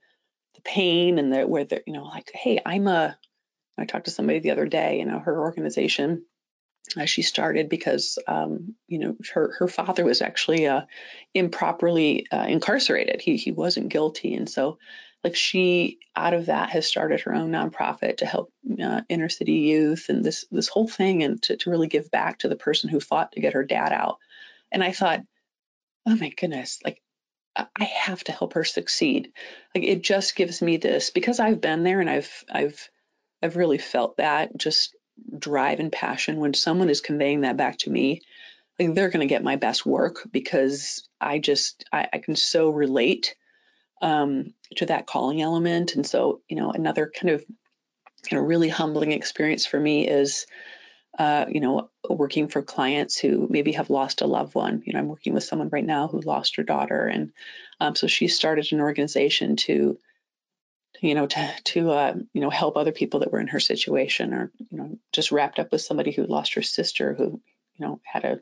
the 0.56 0.60
pain 0.62 1.20
and 1.20 1.32
the, 1.32 1.46
where 1.46 1.62
they're, 1.62 1.84
you 1.86 1.92
know, 1.92 2.02
like, 2.02 2.32
hey, 2.34 2.60
I'm 2.66 2.88
a, 2.88 3.16
I 3.78 3.84
talked 3.84 4.06
to 4.06 4.10
somebody 4.10 4.40
the 4.40 4.50
other 4.50 4.66
day, 4.66 4.98
you 4.98 5.06
know, 5.06 5.20
her 5.20 5.38
organization 5.40 6.24
uh, 6.96 7.04
she 7.04 7.22
started 7.22 7.68
because 7.68 8.18
um, 8.26 8.74
you 8.86 8.98
know 8.98 9.16
her 9.34 9.54
her 9.58 9.68
father 9.68 10.04
was 10.04 10.22
actually 10.22 10.66
uh, 10.66 10.82
improperly 11.34 12.26
uh, 12.32 12.46
incarcerated. 12.48 13.20
He 13.20 13.36
he 13.36 13.52
wasn't 13.52 13.90
guilty, 13.90 14.34
and 14.34 14.48
so 14.48 14.78
like 15.24 15.36
she 15.36 15.98
out 16.14 16.34
of 16.34 16.46
that 16.46 16.70
has 16.70 16.86
started 16.86 17.20
her 17.20 17.34
own 17.34 17.50
nonprofit 17.50 18.18
to 18.18 18.26
help 18.26 18.52
uh, 18.82 19.02
inner 19.08 19.28
city 19.28 19.52
youth 19.52 20.06
and 20.08 20.24
this 20.24 20.44
this 20.50 20.68
whole 20.68 20.88
thing, 20.88 21.22
and 21.22 21.42
to 21.42 21.56
to 21.56 21.70
really 21.70 21.88
give 21.88 22.10
back 22.10 22.38
to 22.38 22.48
the 22.48 22.56
person 22.56 22.88
who 22.88 23.00
fought 23.00 23.32
to 23.32 23.40
get 23.40 23.54
her 23.54 23.64
dad 23.64 23.92
out. 23.92 24.18
And 24.70 24.82
I 24.82 24.92
thought, 24.92 25.20
oh 26.06 26.16
my 26.16 26.28
goodness, 26.30 26.78
like 26.84 27.02
I 27.56 27.84
have 27.84 28.22
to 28.24 28.32
help 28.32 28.54
her 28.54 28.64
succeed. 28.64 29.32
Like 29.74 29.84
it 29.84 30.02
just 30.02 30.36
gives 30.36 30.62
me 30.62 30.76
this 30.76 31.10
because 31.10 31.40
I've 31.40 31.60
been 31.60 31.82
there 31.82 32.00
and 32.00 32.08
I've 32.08 32.44
I've 32.50 32.88
I've 33.42 33.56
really 33.56 33.78
felt 33.78 34.18
that 34.18 34.56
just 34.56 34.94
drive 35.36 35.80
and 35.80 35.92
passion 35.92 36.38
when 36.38 36.54
someone 36.54 36.90
is 36.90 37.00
conveying 37.00 37.42
that 37.42 37.56
back 37.56 37.78
to 37.78 37.90
me 37.90 38.22
like 38.78 38.94
they're 38.94 39.10
going 39.10 39.26
to 39.26 39.32
get 39.32 39.42
my 39.42 39.56
best 39.56 39.84
work 39.84 40.28
because 40.30 41.08
i 41.20 41.38
just 41.38 41.84
i, 41.92 42.08
I 42.12 42.18
can 42.18 42.36
so 42.36 42.70
relate 42.70 43.34
um, 44.00 44.54
to 44.76 44.86
that 44.86 45.06
calling 45.06 45.42
element. 45.42 45.94
And 45.94 46.06
so 46.06 46.40
you 46.48 46.56
know 46.56 46.70
another 46.70 47.10
kind 47.14 47.30
of 47.30 47.44
kind 48.28 48.40
of 48.40 48.48
really 48.48 48.68
humbling 48.68 49.12
experience 49.12 49.66
for 49.66 49.78
me 49.78 50.06
is 50.06 50.46
uh, 51.18 51.46
you 51.48 51.60
know 51.60 51.90
working 52.08 52.48
for 52.48 52.62
clients 52.62 53.18
who 53.18 53.46
maybe 53.50 53.72
have 53.72 53.90
lost 53.90 54.20
a 54.20 54.26
loved 54.26 54.54
one. 54.54 54.82
You 54.86 54.92
know 54.92 55.00
i'm 55.00 55.08
working 55.08 55.34
with 55.34 55.44
someone 55.44 55.68
right 55.70 55.84
now 55.84 56.08
who 56.08 56.20
lost 56.20 56.56
her 56.56 56.62
daughter. 56.62 57.06
And 57.06 57.32
um, 57.80 57.94
so 57.94 58.06
she 58.06 58.28
started 58.28 58.72
an 58.72 58.80
organization 58.80 59.56
to 59.56 59.98
you 61.00 61.14
know, 61.14 61.26
to 61.26 61.54
to 61.64 61.90
uh, 61.90 62.14
you 62.32 62.40
know 62.40 62.50
help 62.50 62.76
other 62.76 62.92
people 62.92 63.20
that 63.20 63.32
were 63.32 63.40
in 63.40 63.48
her 63.48 63.60
situation, 63.60 64.34
or 64.34 64.50
you 64.58 64.78
know, 64.78 64.98
just 65.12 65.32
wrapped 65.32 65.58
up 65.58 65.70
with 65.70 65.80
somebody 65.80 66.10
who 66.12 66.24
lost 66.24 66.54
her 66.54 66.62
sister, 66.62 67.14
who 67.14 67.40
you 67.76 67.86
know 67.86 68.00
had 68.04 68.24
a 68.24 68.40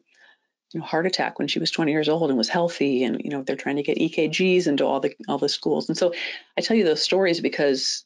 you 0.73 0.81
know, 0.81 0.87
heart 0.87 1.07
attack 1.07 1.39
when 1.39 1.49
she 1.49 1.59
was 1.59 1.71
20 1.71 1.93
years 1.93 2.09
old 2.09 2.31
and 2.31 2.39
was 2.39 2.49
healthy, 2.49 3.05
and 3.05 3.21
you 3.23 3.31
know 3.31 3.43
they're 3.43 3.57
trying 3.57 3.77
to 3.77 3.83
get 3.83 3.99
EKGs 3.99 4.67
into 4.67 4.85
all 4.85 5.01
the 5.01 5.15
all 5.29 5.39
the 5.39 5.49
schools. 5.49 5.89
And 5.89 5.97
so 5.97 6.13
I 6.57 6.61
tell 6.61 6.77
you 6.77 6.85
those 6.85 7.03
stories 7.03 7.41
because 7.41 8.05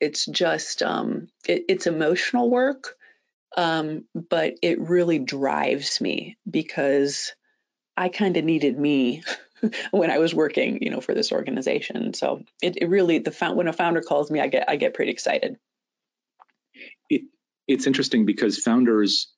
it's 0.00 0.24
just 0.26 0.82
um, 0.82 1.28
it, 1.46 1.64
it's 1.68 1.86
emotional 1.86 2.50
work, 2.50 2.96
um, 3.56 4.04
but 4.14 4.54
it 4.62 4.80
really 4.80 5.18
drives 5.18 6.00
me 6.00 6.38
because 6.48 7.34
I 7.96 8.08
kind 8.08 8.36
of 8.36 8.44
needed 8.44 8.78
me 8.78 9.22
when 9.90 10.10
I 10.10 10.18
was 10.18 10.34
working, 10.34 10.82
you 10.82 10.90
know, 10.90 11.00
for 11.00 11.14
this 11.14 11.32
organization. 11.32 12.14
So 12.14 12.42
it, 12.62 12.78
it 12.80 12.88
really 12.88 13.18
the 13.18 13.30
found, 13.30 13.56
when 13.56 13.68
a 13.68 13.72
founder 13.72 14.00
calls 14.00 14.30
me, 14.30 14.40
I 14.40 14.48
get 14.48 14.68
I 14.68 14.76
get 14.76 14.94
pretty 14.94 15.12
excited. 15.12 15.56
It, 17.10 17.22
it's 17.68 17.86
interesting 17.86 18.24
because 18.24 18.58
founders 18.58 19.30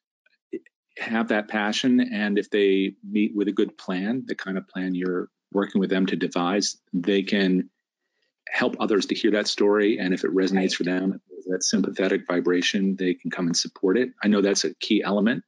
have 0.99 1.29
that 1.29 1.49
passion, 1.49 2.01
and 2.01 2.39
if 2.39 2.51
they 2.51 2.95
meet 3.09 3.35
with 3.35 3.49
a 3.49 3.53
good 3.53 3.77
plan, 3.79 4.25
the 4.27 4.35
kind 4.35 4.59
of 4.59 4.69
plan 4.69 4.95
you're 4.95 5.29
working 5.53 5.81
with 5.81 5.91
them 5.91 6.07
to 6.07 6.17
devise, 6.17 6.77
they 6.93 7.23
can 7.23 7.71
help 8.49 8.77
others 8.81 9.07
to 9.07 9.15
hear 9.15 9.33
that 9.33 9.49
story. 9.49 9.99
And 9.99 10.13
if 10.13 10.25
it 10.25 10.35
resonates 10.35 10.55
right. 10.55 10.75
for 10.75 10.85
them, 10.85 11.21
that 11.49 11.65
sympathetic 11.65 12.27
vibration, 12.27 12.97
they 12.97 13.15
can 13.15 13.31
come 13.31 13.47
and 13.47 13.57
support 13.57 13.99
it. 13.99 14.11
I 14.23 14.29
know 14.29 14.41
that's 14.41 14.65
a 14.65 14.75
key 14.75 15.03
element 15.03 15.45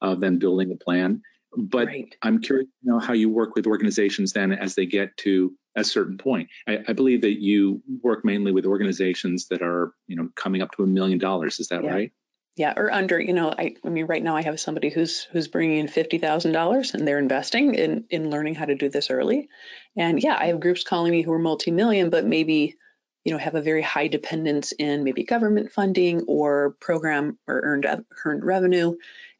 of 0.00 0.20
them 0.20 0.38
building 0.38 0.72
a 0.72 0.76
plan. 0.76 1.22
But 1.56 1.86
right. 1.86 2.14
I'm 2.22 2.40
curious 2.40 2.66
to 2.66 2.90
know 2.90 2.98
how 2.98 3.12
you 3.12 3.28
work 3.28 3.54
with 3.54 3.66
organizations 3.66 4.32
then 4.32 4.52
as 4.52 4.74
they 4.74 4.86
get 4.86 5.16
to 5.18 5.52
a 5.76 5.84
certain 5.84 6.18
point. 6.18 6.48
I, 6.66 6.80
I, 6.88 6.92
believe 6.94 7.22
that 7.22 7.40
you 7.40 7.82
work 8.02 8.24
mainly 8.24 8.52
with 8.52 8.66
organizations 8.66 9.48
that 9.48 9.62
are, 9.62 9.92
you 10.06 10.16
know, 10.16 10.28
coming 10.34 10.62
up 10.62 10.72
to 10.72 10.82
a 10.82 10.86
million 10.86 11.18
dollars. 11.18 11.60
Is 11.60 11.68
that 11.68 11.84
yeah. 11.84 11.90
right? 11.90 12.12
Yeah, 12.56 12.72
or 12.76 12.92
under. 12.92 13.20
You 13.20 13.32
know, 13.32 13.50
I, 13.50 13.74
I 13.84 13.88
mean, 13.88 14.06
right 14.06 14.22
now 14.22 14.36
I 14.36 14.42
have 14.42 14.60
somebody 14.60 14.88
who's 14.88 15.24
who's 15.24 15.48
bringing 15.48 15.78
in 15.78 15.88
fifty 15.88 16.18
thousand 16.18 16.52
dollars, 16.52 16.94
and 16.94 17.06
they're 17.06 17.18
investing 17.18 17.74
in 17.74 18.04
in 18.10 18.30
learning 18.30 18.54
how 18.54 18.64
to 18.64 18.76
do 18.76 18.88
this 18.88 19.10
early. 19.10 19.48
And 19.96 20.22
yeah, 20.22 20.36
I 20.38 20.46
have 20.46 20.60
groups 20.60 20.84
calling 20.84 21.10
me 21.10 21.22
who 21.22 21.32
are 21.32 21.38
multi-million, 21.38 22.10
but 22.10 22.24
maybe 22.24 22.76
you 23.24 23.32
know 23.32 23.38
have 23.38 23.56
a 23.56 23.62
very 23.62 23.82
high 23.82 24.06
dependence 24.06 24.72
in 24.72 25.02
maybe 25.02 25.24
government 25.24 25.72
funding 25.72 26.22
or 26.28 26.76
program 26.80 27.38
or 27.48 27.60
earned 27.60 28.04
earned 28.24 28.44
revenue 28.44 28.94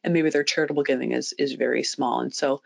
and 0.05 0.13
maybe 0.13 0.29
their 0.29 0.43
charitable 0.43 0.83
giving 0.83 1.11
is 1.11 1.33
is 1.37 1.53
very 1.53 1.83
small. 1.83 2.21
And 2.21 2.33
so 2.33 2.61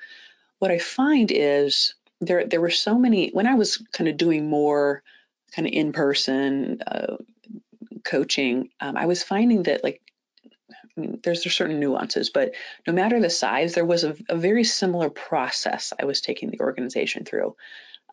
what 0.60 0.72
I 0.72 0.78
find 0.78 1.32
is 1.32 1.96
there 2.22 2.46
there 2.46 2.62
were 2.62 2.70
so 2.70 3.00
many 3.00 3.30
when 3.32 3.48
I 3.48 3.56
was 3.56 3.78
kind 3.94 4.08
of 4.10 4.18
doing 4.18 4.50
more 4.50 5.02
kind 5.56 5.68
of 5.68 5.74
in 5.74 5.94
person 5.94 6.82
uh, 6.86 7.18
coaching, 8.04 8.70
um, 8.82 8.98
I 8.98 9.06
was 9.06 9.24
finding 9.24 9.64
that 9.64 9.84
like 9.84 10.02
there's, 11.24 11.44
certain 11.54 11.80
nuances, 11.80 12.30
but 12.30 12.54
no 12.88 12.94
matter 12.94 13.20
the 13.20 13.30
size, 13.30 13.74
there 13.74 13.86
was 13.86 14.04
a, 14.04 14.16
a 14.30 14.36
very 14.36 14.64
similar 14.64 15.10
process 15.10 15.94
I 16.00 16.06
was 16.06 16.22
taking 16.22 16.50
the 16.50 16.60
organization 16.60 17.26
through, 17.26 17.56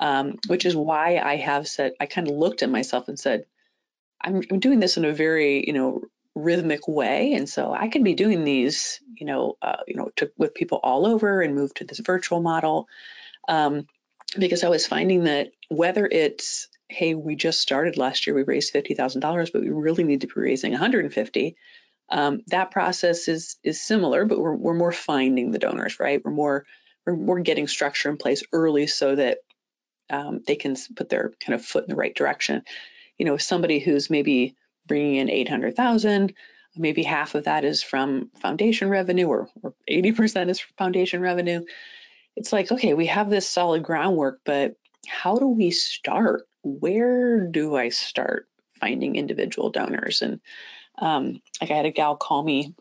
um, 0.00 0.38
which 0.46 0.64
is 0.64 0.74
why 0.76 1.18
I 1.18 1.36
have 1.36 1.68
said 1.68 1.92
I 2.00 2.06
kind 2.06 2.28
of 2.28 2.34
looked 2.34 2.62
at 2.62 2.70
myself 2.70 3.08
and 3.08 3.18
said, 3.18 3.46
I'm, 4.20 4.42
I'm 4.50 4.60
doing 4.60 4.80
this 4.80 4.96
in 4.96 5.04
a 5.04 5.12
very 5.12 5.66
you 5.66 5.72
know 5.72 6.02
rhythmic 6.34 6.86
way 6.86 7.32
and 7.32 7.48
so 7.48 7.72
i 7.72 7.88
can 7.88 8.04
be 8.04 8.12
doing 8.12 8.44
these 8.44 9.00
you 9.14 9.26
know 9.26 9.56
uh, 9.62 9.78
you 9.86 9.96
know 9.96 10.10
to, 10.16 10.30
with 10.36 10.54
people 10.54 10.78
all 10.82 11.06
over 11.06 11.40
and 11.40 11.54
move 11.54 11.72
to 11.74 11.84
this 11.84 11.98
virtual 11.98 12.42
model. 12.42 12.88
Um, 13.48 13.86
because 14.38 14.64
i 14.64 14.68
was 14.68 14.86
finding 14.86 15.24
that 15.24 15.52
whether 15.68 16.06
it's 16.06 16.68
hey 16.88 17.14
we 17.14 17.36
just 17.36 17.60
started 17.60 17.96
last 17.96 18.26
year 18.26 18.36
we 18.36 18.42
raised 18.42 18.74
$50000 18.74 19.52
but 19.52 19.62
we 19.62 19.70
really 19.70 20.04
need 20.04 20.22
to 20.22 20.26
be 20.26 20.34
raising 20.36 20.72
150 20.72 21.56
um, 22.08 22.42
that 22.48 22.70
process 22.70 23.28
is 23.28 23.56
is 23.62 23.80
similar 23.80 24.24
but 24.24 24.38
we're, 24.38 24.54
we're 24.54 24.74
more 24.74 24.92
finding 24.92 25.50
the 25.50 25.58
donors 25.58 25.98
right 25.98 26.24
we're 26.24 26.30
more 26.30 26.64
we're, 27.04 27.14
we're 27.14 27.40
getting 27.40 27.66
structure 27.68 28.10
in 28.10 28.16
place 28.16 28.42
early 28.52 28.86
so 28.86 29.14
that 29.14 29.38
um, 30.08 30.40
they 30.46 30.56
can 30.56 30.76
put 30.94 31.08
their 31.08 31.32
kind 31.44 31.54
of 31.54 31.64
foot 31.64 31.84
in 31.84 31.90
the 31.90 31.96
right 31.96 32.14
direction 32.14 32.62
you 33.18 33.26
know 33.26 33.36
somebody 33.36 33.78
who's 33.78 34.10
maybe 34.10 34.56
bringing 34.86 35.16
in 35.16 35.30
800,000. 35.30 36.32
Maybe 36.76 37.02
half 37.02 37.34
of 37.34 37.44
that 37.44 37.64
is 37.64 37.82
from 37.82 38.30
foundation 38.40 38.88
revenue 38.88 39.26
or, 39.26 39.48
or 39.62 39.74
80% 39.90 40.50
is 40.50 40.60
foundation 40.60 41.20
revenue. 41.22 41.64
It's 42.36 42.52
like, 42.52 42.70
okay, 42.70 42.92
we 42.92 43.06
have 43.06 43.30
this 43.30 43.48
solid 43.48 43.82
groundwork, 43.82 44.40
but 44.44 44.74
how 45.08 45.38
do 45.38 45.46
we 45.46 45.70
start? 45.70 46.42
Where 46.62 47.46
do 47.46 47.76
I 47.76 47.88
start 47.88 48.46
finding 48.78 49.16
individual 49.16 49.70
donors? 49.70 50.20
And 50.20 50.40
um, 50.98 51.40
like 51.60 51.70
I 51.70 51.74
had 51.74 51.86
a 51.86 51.90
gal 51.90 52.16
call 52.16 52.42
me 52.42 52.74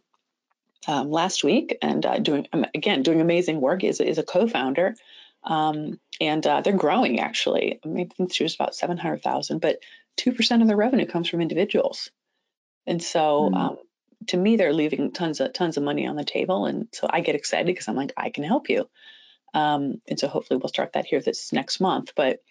um, 0.87 1.09
last 1.09 1.43
week 1.43 1.77
and 1.81 2.05
uh, 2.05 2.19
doing 2.19 2.47
um, 2.53 2.65
again 2.73 3.03
doing 3.03 3.21
amazing 3.21 3.59
work 3.61 3.83
is 3.83 3.99
is 3.99 4.17
a 4.17 4.23
co-founder 4.23 4.95
um, 5.43 5.99
and 6.19 6.45
uh, 6.45 6.61
they're 6.61 6.73
growing 6.73 7.19
actually. 7.19 7.79
I 7.85 8.07
think 8.17 8.33
she 8.33 8.43
was 8.43 8.55
about 8.55 8.75
seven 8.75 8.97
hundred 8.97 9.21
thousand, 9.23 9.59
but 9.59 9.79
2% 10.17 10.61
of 10.61 10.67
their 10.67 10.77
revenue 10.77 11.05
comes 11.05 11.29
from 11.29 11.41
individuals. 11.41 12.09
And 12.87 13.01
so 13.01 13.49
mm 13.51 13.57
um, 13.57 13.77
to 14.27 14.37
me, 14.37 14.55
they're 14.55 14.73
leaving 14.73 15.11
tons 15.11 15.39
of 15.39 15.53
tons 15.53 15.77
of 15.77 15.83
money 15.83 16.07
on 16.07 16.15
the 16.15 16.23
table. 16.23 16.65
And 16.65 16.87
so 16.93 17.05
I 17.07 17.19
get 17.19 17.35
excited 17.35 17.67
because 17.67 17.87
I'm 17.87 17.97
like, 17.97 18.13
I 18.17 18.29
can 18.29 18.43
help 18.43 18.69
you. 18.69 18.89
Um, 19.53 20.01
and 20.07 20.19
so 20.19 20.27
hopefully 20.27 20.57
we'll 20.57 20.69
start 20.69 20.93
that 20.93 21.05
here 21.05 21.21
this 21.21 21.53
next 21.53 21.79
month. 21.79 22.13
But 22.15 22.41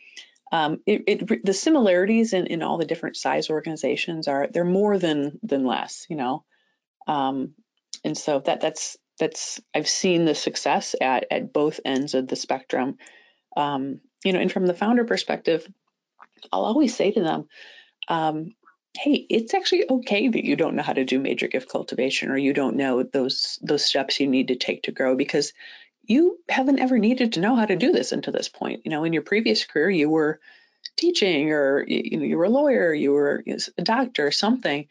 um, 0.55 0.79
it, 0.87 1.03
it, 1.09 1.45
the 1.45 1.53
similarities 1.53 2.33
in, 2.33 2.47
in 2.47 2.63
all 2.63 2.79
the 2.79 2.85
different 2.85 3.17
size 3.17 3.51
organizations 3.51 4.29
are 4.29 4.47
they're 4.47 4.65
more 4.65 4.99
than 4.99 5.41
than 5.43 5.65
less, 5.65 6.07
you 6.09 6.15
know. 6.15 6.45
Um, 7.09 7.55
and 8.05 8.17
so 8.17 8.39
that 8.39 8.61
that's 8.61 8.97
that's 9.19 9.61
I've 9.75 9.89
seen 9.89 10.25
the 10.25 10.35
success 10.37 10.95
at 11.01 11.27
at 11.33 11.53
both 11.53 11.81
ends 11.85 12.15
of 12.15 12.29
the 12.29 12.37
spectrum. 12.37 12.99
Um, 13.57 14.01
you 14.25 14.33
know, 14.33 14.39
and 14.39 14.53
from 14.53 14.67
the 14.67 14.75
founder 14.75 15.05
perspective, 15.05 15.67
I'll 16.53 16.67
always 16.67 16.95
say 16.95 17.11
to 17.11 17.21
them, 17.21 17.49
um, 18.07 18.55
hey, 18.97 19.27
it's 19.29 19.55
actually 19.55 19.91
okay 19.91 20.29
that 20.29 20.45
you 20.45 20.55
don't 20.55 20.77
know 20.77 20.85
how 20.85 20.93
to 20.93 21.05
do 21.05 21.19
major 21.19 21.49
gift 21.49 21.69
cultivation 21.69 22.31
or 22.31 22.37
you 22.37 22.53
don't 22.53 22.77
know 22.77 23.03
those 23.03 23.59
those 23.61 23.85
steps 23.85 24.21
you 24.21 24.29
need 24.29 24.49
to 24.49 24.55
take 24.55 24.85
to 24.85 24.93
grow 24.93 25.17
because 25.17 25.53
you 26.07 26.39
haven't 26.49 26.81
ever 26.81 26.99
needed 26.99 27.35
to 27.35 27.41
know 27.41 27.57
how 27.57 27.67
to 27.67 27.77
do 27.77 27.93
this 27.93 28.13
until 28.13 28.33
this 28.33 28.49
point. 28.49 28.83
You 28.85 28.91
know, 28.91 29.05
in 29.05 29.13
your 29.13 29.23
previous 29.23 29.65
career, 29.65 29.91
you 29.91 30.11
were 30.11 30.41
teaching 30.97 31.51
or 31.53 31.85
you 31.87 32.19
know 32.19 32.25
you 32.25 32.37
were 32.37 32.45
a 32.45 32.51
lawyer, 32.51 32.93
you 32.93 33.13
were 33.13 33.45
a 33.79 33.83
doctor, 33.83 34.31
something. 34.31 34.87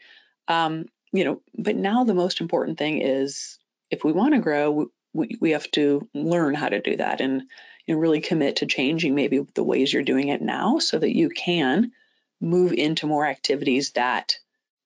Um, 0.48 0.86
you 1.12 1.24
know, 1.24 1.40
but 1.56 1.76
now 1.76 2.04
the 2.04 2.14
most 2.14 2.40
important 2.40 2.78
thing 2.78 3.00
is 3.00 3.58
if 3.90 4.04
we 4.04 4.12
want 4.12 4.34
to 4.34 4.40
grow, 4.40 4.88
we, 5.12 5.38
we 5.40 5.50
have 5.52 5.70
to 5.72 6.08
learn 6.12 6.54
how 6.54 6.68
to 6.68 6.80
do 6.80 6.96
that 6.96 7.20
and 7.20 7.44
you 7.86 7.94
know, 7.94 8.00
really 8.00 8.20
commit 8.20 8.56
to 8.56 8.66
changing 8.66 9.14
maybe 9.14 9.46
the 9.54 9.64
ways 9.64 9.92
you're 9.92 10.02
doing 10.02 10.28
it 10.28 10.42
now 10.42 10.78
so 10.78 10.98
that 10.98 11.14
you 11.14 11.28
can 11.28 11.92
move 12.40 12.72
into 12.72 13.06
more 13.06 13.24
activities 13.24 13.92
that 13.92 14.38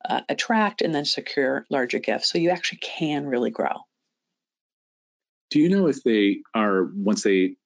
uh, 0.08 0.20
attract 0.28 0.82
and 0.82 0.94
then 0.94 1.04
secure 1.04 1.66
larger 1.70 1.98
gifts 1.98 2.30
so 2.30 2.38
you 2.38 2.50
actually 2.50 2.78
can 2.78 3.26
really 3.26 3.50
grow. 3.50 3.74
Do 5.50 5.60
you 5.60 5.68
know 5.68 5.88
if 5.88 6.02
they 6.02 6.38
are, 6.54 6.84
once 6.94 7.22
they 7.22 7.56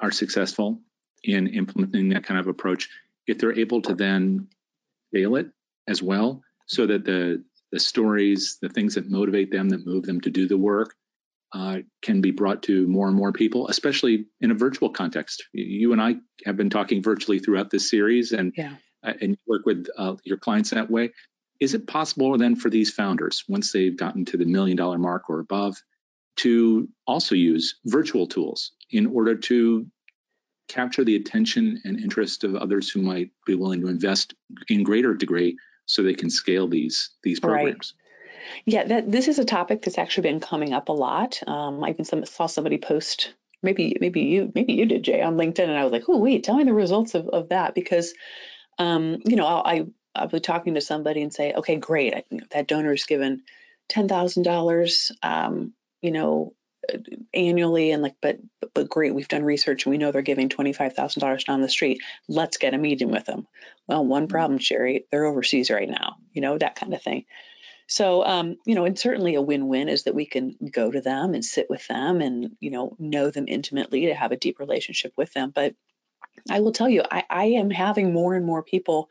are 0.00 0.10
successful 0.10 0.80
in 1.22 1.46
implementing 1.48 2.10
that 2.10 2.24
kind 2.24 2.38
of 2.38 2.46
approach, 2.46 2.90
if 3.26 3.38
they're 3.38 3.58
able 3.58 3.82
to 3.82 3.94
then 3.94 4.48
scale 5.10 5.36
it 5.36 5.48
as 5.88 6.02
well 6.02 6.42
so 6.66 6.86
that 6.86 7.04
the 7.04 7.44
the 7.72 7.80
stories, 7.80 8.58
the 8.62 8.68
things 8.68 8.94
that 8.94 9.10
motivate 9.10 9.50
them, 9.50 9.70
that 9.70 9.84
move 9.84 10.04
them 10.04 10.20
to 10.20 10.30
do 10.30 10.46
the 10.46 10.56
work, 10.56 10.94
uh, 11.52 11.78
can 12.02 12.20
be 12.20 12.30
brought 12.30 12.62
to 12.62 12.86
more 12.86 13.08
and 13.08 13.16
more 13.16 13.32
people, 13.32 13.66
especially 13.66 14.26
in 14.40 14.52
a 14.52 14.54
virtual 14.54 14.90
context. 14.90 15.42
You 15.52 15.92
and 15.92 16.00
I 16.00 16.16
have 16.46 16.56
been 16.56 16.70
talking 16.70 17.02
virtually 17.02 17.40
throughout 17.40 17.70
this 17.70 17.90
series, 17.90 18.30
and 18.30 18.52
yeah. 18.56 18.74
uh, 19.02 19.14
and 19.20 19.36
work 19.48 19.66
with 19.66 19.88
uh, 19.98 20.14
your 20.22 20.36
clients 20.36 20.70
that 20.70 20.88
way. 20.88 21.14
Is 21.58 21.74
it 21.74 21.88
possible 21.88 22.38
then 22.38 22.54
for 22.54 22.70
these 22.70 22.92
founders, 22.92 23.42
once 23.48 23.72
they've 23.72 23.96
gotten 23.96 24.24
to 24.26 24.36
the 24.36 24.44
million 24.44 24.76
dollar 24.76 24.98
mark 24.98 25.28
or 25.28 25.40
above, 25.40 25.76
to 26.36 26.88
also 27.06 27.34
use 27.34 27.76
virtual 27.84 28.26
tools 28.26 28.72
in 28.90 29.06
order 29.06 29.36
to 29.36 29.86
capture 30.68 31.04
the 31.04 31.16
attention 31.16 31.80
and 31.84 32.00
interest 32.00 32.44
of 32.44 32.56
others 32.56 32.90
who 32.90 33.02
might 33.02 33.30
be 33.46 33.54
willing 33.54 33.80
to 33.80 33.88
invest 33.88 34.34
in 34.68 34.82
greater 34.82 35.14
degree 35.14 35.56
so 35.86 36.02
they 36.02 36.14
can 36.14 36.30
scale 36.30 36.68
these 36.68 37.10
these 37.22 37.40
programs? 37.40 37.94
Right. 37.96 38.00
Yeah, 38.66 38.84
that 38.84 39.10
this 39.10 39.28
is 39.28 39.38
a 39.38 39.44
topic 39.44 39.82
that's 39.82 39.98
actually 39.98 40.30
been 40.30 40.40
coming 40.40 40.72
up 40.72 40.88
a 40.88 40.92
lot. 40.92 41.40
Um, 41.46 41.82
I 41.82 41.90
even 41.90 42.04
some, 42.04 42.24
saw 42.24 42.46
somebody 42.46 42.78
post 42.78 43.34
maybe 43.64 43.96
maybe 44.00 44.20
you 44.20 44.52
maybe 44.54 44.74
you 44.74 44.86
did 44.86 45.02
Jay 45.02 45.22
on 45.22 45.36
LinkedIn, 45.36 45.64
and 45.64 45.72
I 45.76 45.82
was 45.82 45.92
like, 45.92 46.04
oh 46.08 46.18
wait, 46.18 46.44
tell 46.44 46.56
me 46.56 46.64
the 46.64 46.74
results 46.74 47.14
of, 47.14 47.28
of 47.28 47.48
that 47.48 47.74
because 47.74 48.14
um, 48.78 49.18
you 49.24 49.36
know 49.36 49.46
I'll, 49.46 49.62
I 49.64 49.86
I'll 50.14 50.28
be 50.28 50.38
talking 50.38 50.74
to 50.74 50.80
somebody 50.80 51.22
and 51.22 51.32
say, 51.32 51.52
okay, 51.54 51.76
great, 51.76 52.14
I, 52.14 52.24
that 52.52 52.68
donor's 52.68 53.04
given 53.04 53.42
ten 53.88 54.06
thousand 54.06 54.46
um, 54.46 55.72
you 56.04 56.10
know, 56.10 56.54
annually, 57.32 57.90
and 57.92 58.02
like, 58.02 58.16
but 58.20 58.38
but 58.74 58.90
great, 58.90 59.14
we've 59.14 59.28
done 59.28 59.42
research 59.42 59.86
and 59.86 59.90
we 59.90 59.98
know 59.98 60.12
they're 60.12 60.22
giving 60.22 60.50
twenty 60.50 60.74
five 60.74 60.92
thousand 60.92 61.20
dollars 61.20 61.44
down 61.44 61.62
the 61.62 61.68
street. 61.68 62.02
Let's 62.28 62.58
get 62.58 62.74
a 62.74 62.78
meeting 62.78 63.10
with 63.10 63.24
them. 63.24 63.46
Well, 63.88 64.04
one 64.04 64.24
mm-hmm. 64.24 64.30
problem, 64.30 64.58
Sherry, 64.58 65.06
they're 65.10 65.24
overseas 65.24 65.70
right 65.70 65.88
now. 65.88 66.16
You 66.32 66.42
know 66.42 66.58
that 66.58 66.76
kind 66.76 66.92
of 66.92 67.02
thing. 67.02 67.24
So, 67.86 68.24
um, 68.24 68.56
you 68.64 68.74
know, 68.74 68.84
and 68.84 68.98
certainly 68.98 69.34
a 69.34 69.42
win-win 69.42 69.88
is 69.88 70.04
that 70.04 70.14
we 70.14 70.26
can 70.26 70.56
go 70.70 70.90
to 70.90 71.00
them 71.00 71.34
and 71.34 71.44
sit 71.44 71.68
with 71.68 71.86
them 71.86 72.22
and, 72.22 72.56
you 72.58 72.70
know, 72.70 72.96
know 72.98 73.30
them 73.30 73.44
intimately 73.46 74.06
to 74.06 74.14
have 74.14 74.32
a 74.32 74.38
deep 74.38 74.58
relationship 74.58 75.12
with 75.16 75.32
them. 75.34 75.52
But 75.54 75.74
I 76.50 76.60
will 76.60 76.72
tell 76.72 76.88
you, 76.88 77.02
I, 77.10 77.24
I 77.28 77.44
am 77.44 77.70
having 77.70 78.12
more 78.12 78.34
and 78.34 78.46
more 78.46 78.62
people 78.62 79.10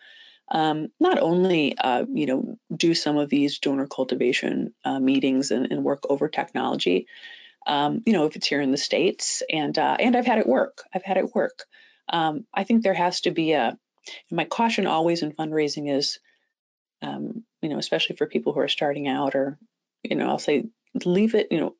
um, 0.49 0.89
not 0.99 1.19
only, 1.19 1.77
uh, 1.77 2.05
you 2.13 2.25
know, 2.25 2.57
do 2.75 2.93
some 2.93 3.17
of 3.17 3.29
these 3.29 3.59
donor 3.59 3.87
cultivation 3.87 4.73
uh, 4.83 4.99
meetings 4.99 5.51
and, 5.51 5.71
and, 5.71 5.83
work 5.83 6.03
over 6.09 6.27
technology, 6.27 7.07
Um, 7.65 8.01
you 8.05 8.13
know, 8.13 8.25
if 8.25 8.35
it's 8.35 8.47
here 8.47 8.61
in 8.61 8.71
the 8.71 8.77
states, 8.77 9.41
and 9.49 9.77
uh, 9.77 9.95
and 9.99 10.15
I've 10.15 10.25
had 10.25 10.39
it 10.39 10.47
work. 10.47 10.83
I've 10.93 11.03
had 11.03 11.17
it 11.17 11.33
work. 11.33 11.63
Um, 12.09 12.45
I 12.53 12.63
think 12.65 12.83
there 12.83 12.93
has 12.93 13.21
to 13.21 13.31
be 13.31 13.53
a. 13.53 13.77
My 14.29 14.45
caution 14.45 14.85
always 14.85 15.23
in 15.23 15.31
fundraising 15.31 15.89
is, 15.89 16.19
um, 17.01 17.45
you 17.61 17.69
know, 17.69 17.77
especially 17.77 18.17
for 18.17 18.27
people 18.27 18.51
who 18.51 18.59
are 18.59 18.67
starting 18.67 19.07
out, 19.07 19.33
or 19.35 19.57
you 20.03 20.17
know, 20.17 20.27
I'll 20.27 20.39
say 20.39 20.65
leave 21.05 21.35
it. 21.35 21.47
You 21.51 21.59
know, 21.61 21.75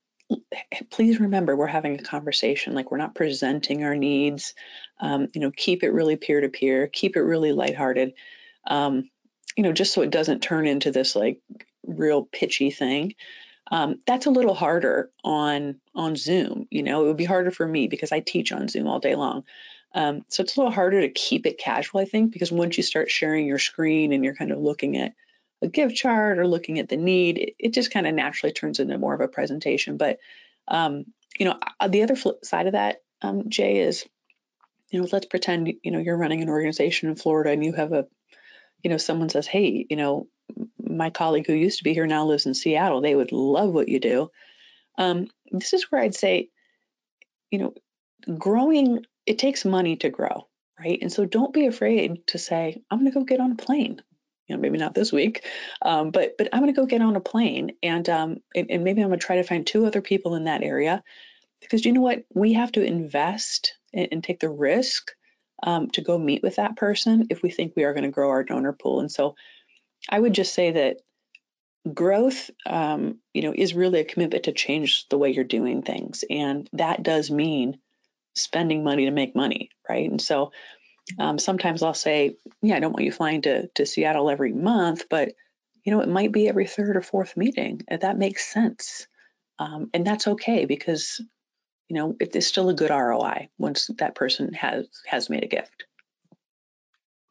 please 0.90 1.20
remember 1.20 1.56
we're 1.56 1.68
having 1.68 2.00
a 2.00 2.04
conversation. 2.04 2.74
Like 2.74 2.92
we're 2.92 2.98
not 2.98 3.16
presenting 3.16 3.84
our 3.84 3.96
needs. 3.96 4.56
Um, 5.02 5.28
you 5.34 5.42
know, 5.42 5.52
keep 5.52 5.84
it 5.84 5.92
really 5.92 6.16
peer 6.16 6.40
to 6.42 6.50
peer. 6.50 6.88
Keep 6.88 7.18
it 7.18 7.22
really 7.22 7.52
lighthearted. 7.52 8.14
Um, 8.68 9.10
you 9.56 9.64
know, 9.64 9.74
just 9.74 9.94
so 9.94 10.02
it 10.02 10.10
doesn't 10.10 10.42
turn 10.42 10.68
into 10.68 10.92
this 10.92 11.16
like 11.16 11.40
real 11.86 12.24
pitchy 12.24 12.72
thing. 12.72 13.16
Um, 13.72 14.00
that's 14.06 14.26
a 14.26 14.32
little 14.32 14.54
harder 14.54 15.10
on 15.24 15.80
on 15.96 16.16
Zoom. 16.16 16.68
You 16.70 16.84
know, 16.84 17.04
it 17.04 17.08
would 17.08 17.18
be 17.18 17.26
harder 17.26 17.52
for 17.52 17.68
me 17.68 17.88
because 17.88 18.12
I 18.12 18.20
teach 18.20 18.52
on 18.52 18.68
Zoom 18.68 18.88
all 18.88 19.00
day 19.00 19.16
long. 19.16 19.44
Um, 19.96 20.26
so 20.28 20.42
it's 20.44 20.58
a 20.58 20.60
little 20.60 20.74
harder 20.74 21.02
to 21.02 21.10
keep 21.10 21.46
it 21.46 21.60
casual, 21.60 22.02
I 22.02 22.06
think, 22.06 22.32
because 22.32 22.52
once 22.52 22.78
you 22.78 22.84
start 22.84 23.12
sharing 23.12 23.46
your 23.46 23.60
screen 23.60 24.12
and 24.12 24.24
you're 24.24 24.36
kind 24.36 24.52
of 24.52 24.60
looking 24.60 24.98
at 24.98 25.14
a 25.62 25.68
gift 25.68 25.96
chart 25.96 26.40
or 26.40 26.48
looking 26.48 26.80
at 26.80 26.90
the 26.90 26.98
need, 26.98 27.38
it, 27.38 27.56
it 27.60 27.74
just 27.74 27.92
kind 27.92 28.08
of 28.08 28.16
naturally 28.16 28.52
turns 28.52 28.80
into 28.80 28.98
more 28.98 29.14
of 29.14 29.22
a 29.22 29.28
presentation. 29.28 29.98
But 29.98 30.18
um, 30.68 31.06
you 31.38 31.46
know, 31.46 31.60
uh, 31.80 31.88
the 31.88 32.04
other 32.04 32.16
flip 32.16 32.44
side 32.44 32.68
of 32.68 32.74
that, 32.74 32.98
um, 33.22 33.50
Jay, 33.50 33.80
is 33.80 34.06
you 34.90 35.00
know, 35.00 35.08
let's 35.12 35.26
pretend 35.26 35.74
you 35.84 35.92
know 35.92 36.00
you're 36.00 36.18
running 36.18 36.42
an 36.42 36.50
organization 36.50 37.10
in 37.10 37.16
Florida 37.16 37.52
and 37.52 37.64
you 37.64 37.74
have 37.74 37.94
a 37.94 38.08
you 38.84 38.90
know, 38.90 38.98
someone 38.98 39.30
says, 39.30 39.48
hey, 39.48 39.86
you 39.90 39.96
know, 39.96 40.28
my 40.80 41.10
colleague 41.10 41.48
who 41.48 41.54
used 41.54 41.80
to 41.80 41.84
be 41.84 41.94
here 41.94 42.06
now 42.06 42.26
lives 42.26 42.46
in 42.46 42.54
Seattle. 42.54 43.02
They 43.02 43.16
would 43.16 43.32
love 43.32 43.74
what 43.74 43.90
you 43.90 44.00
do. 44.00 44.30
Um, 44.98 45.28
this 45.52 45.74
is 45.74 45.90
where 45.90 46.02
I'd 46.02 46.16
say, 46.16 46.50
you 47.50 47.60
know, 47.60 47.74
growing, 48.38 49.06
it 49.26 49.40
takes 49.40 49.66
money 49.66 49.96
to 49.98 50.10
grow, 50.10 50.48
right? 50.80 51.00
And 51.02 51.12
so 51.12 51.26
don't 51.26 51.54
be 51.54 51.66
afraid 51.66 52.28
to 52.28 52.38
say, 52.38 52.84
I'm 52.92 53.00
going 53.00 53.12
to 53.12 53.18
go 53.18 53.26
get 53.26 53.40
on 53.40 53.54
a 53.54 53.56
plane. 53.56 54.02
You 54.48 54.58
know, 54.58 54.62
maybe 54.62 54.78
not 54.78 54.94
this 54.94 55.14
week, 55.14 55.46
um, 55.82 56.12
but 56.12 56.34
but 56.38 56.50
I'm 56.52 56.60
going 56.60 56.74
to 56.74 56.80
go 56.80 56.86
get 56.86 57.02
on 57.02 57.16
a 57.16 57.22
plane, 57.22 57.78
and, 57.82 58.08
um, 58.10 58.38
and 58.54 58.70
and 58.70 58.84
maybe 58.84 59.02
I'm 59.02 59.08
going 59.08 59.18
to 59.18 59.26
try 59.26 59.38
to 59.38 59.44
find 59.44 59.66
two 59.66 59.86
other 59.86 60.02
people 60.02 60.36
in 60.36 60.44
that 60.44 60.64
area, 60.64 61.02
because 61.62 61.86
you 61.86 61.94
know 61.94 62.02
what, 62.02 62.26
we 62.36 62.52
have 62.52 62.74
to 62.74 62.84
invest 62.84 63.74
and, 63.94 64.10
and 64.12 64.22
take 64.22 64.42
the 64.42 64.50
risk 64.50 65.14
um, 65.64 65.90
to 65.92 66.02
go 66.02 66.18
meet 66.18 66.44
with 66.44 66.58
that 66.58 66.76
person 66.76 67.28
if 67.30 67.42
we 67.42 67.50
think 67.50 67.74
we 67.76 67.84
are 67.84 67.94
going 67.94 68.04
to 68.04 68.12
grow 68.12 68.30
our 68.30 68.44
donor 68.44 68.74
pool. 68.74 69.00
And 69.00 69.12
so 69.12 69.36
I 70.10 70.20
would 70.20 70.34
just 70.34 70.54
say 70.54 70.72
that 70.72 70.98
growth, 71.92 72.52
um, 72.66 73.20
you 73.34 73.42
know, 73.42 73.54
is 73.56 73.74
really 73.74 74.02
a 74.02 74.06
commitment 74.06 74.44
to 74.44 74.52
change 74.52 75.08
the 75.10 75.18
way 75.18 75.32
you're 75.32 75.44
doing 75.44 75.82
things. 75.82 76.24
And 76.30 76.70
that 76.74 77.02
does 77.02 77.32
mean 77.32 77.80
spending 78.36 78.84
money 78.84 79.06
to 79.06 79.12
make 79.12 79.36
money, 79.36 79.70
right? 79.90 80.10
And 80.10 80.22
so 80.22 80.52
um, 81.18 81.40
sometimes 81.40 81.82
I'll 81.82 81.94
say, 81.94 82.38
yeah, 82.62 82.76
I 82.76 82.80
don't 82.80 82.94
want 82.94 83.06
you 83.06 83.12
flying 83.12 83.42
to, 83.44 83.68
to 83.76 83.86
Seattle 83.86 84.30
every 84.30 84.54
month, 84.54 85.06
but 85.10 85.34
you 85.84 85.92
know, 85.92 86.02
it 86.02 86.10
might 86.10 86.32
be 86.32 86.48
every 86.48 86.68
third 86.68 86.96
or 86.96 87.02
fourth 87.02 87.36
meeting. 87.36 87.82
That 87.90 88.18
makes 88.18 88.52
sense. 88.52 89.08
Um, 89.60 89.90
and 89.94 90.08
that's 90.08 90.28
okay 90.28 90.66
because 90.66 91.22
you 91.94 92.00
know, 92.00 92.16
it 92.20 92.36
is 92.36 92.48
still 92.48 92.70
a 92.70 92.74
good 92.74 92.90
ROI 92.90 93.50
once 93.60 93.88
that 94.00 94.16
person 94.16 94.52
has 94.54 94.88
has 95.06 95.30
made 95.30 95.44
a 95.44 95.48
gift. 95.48 95.86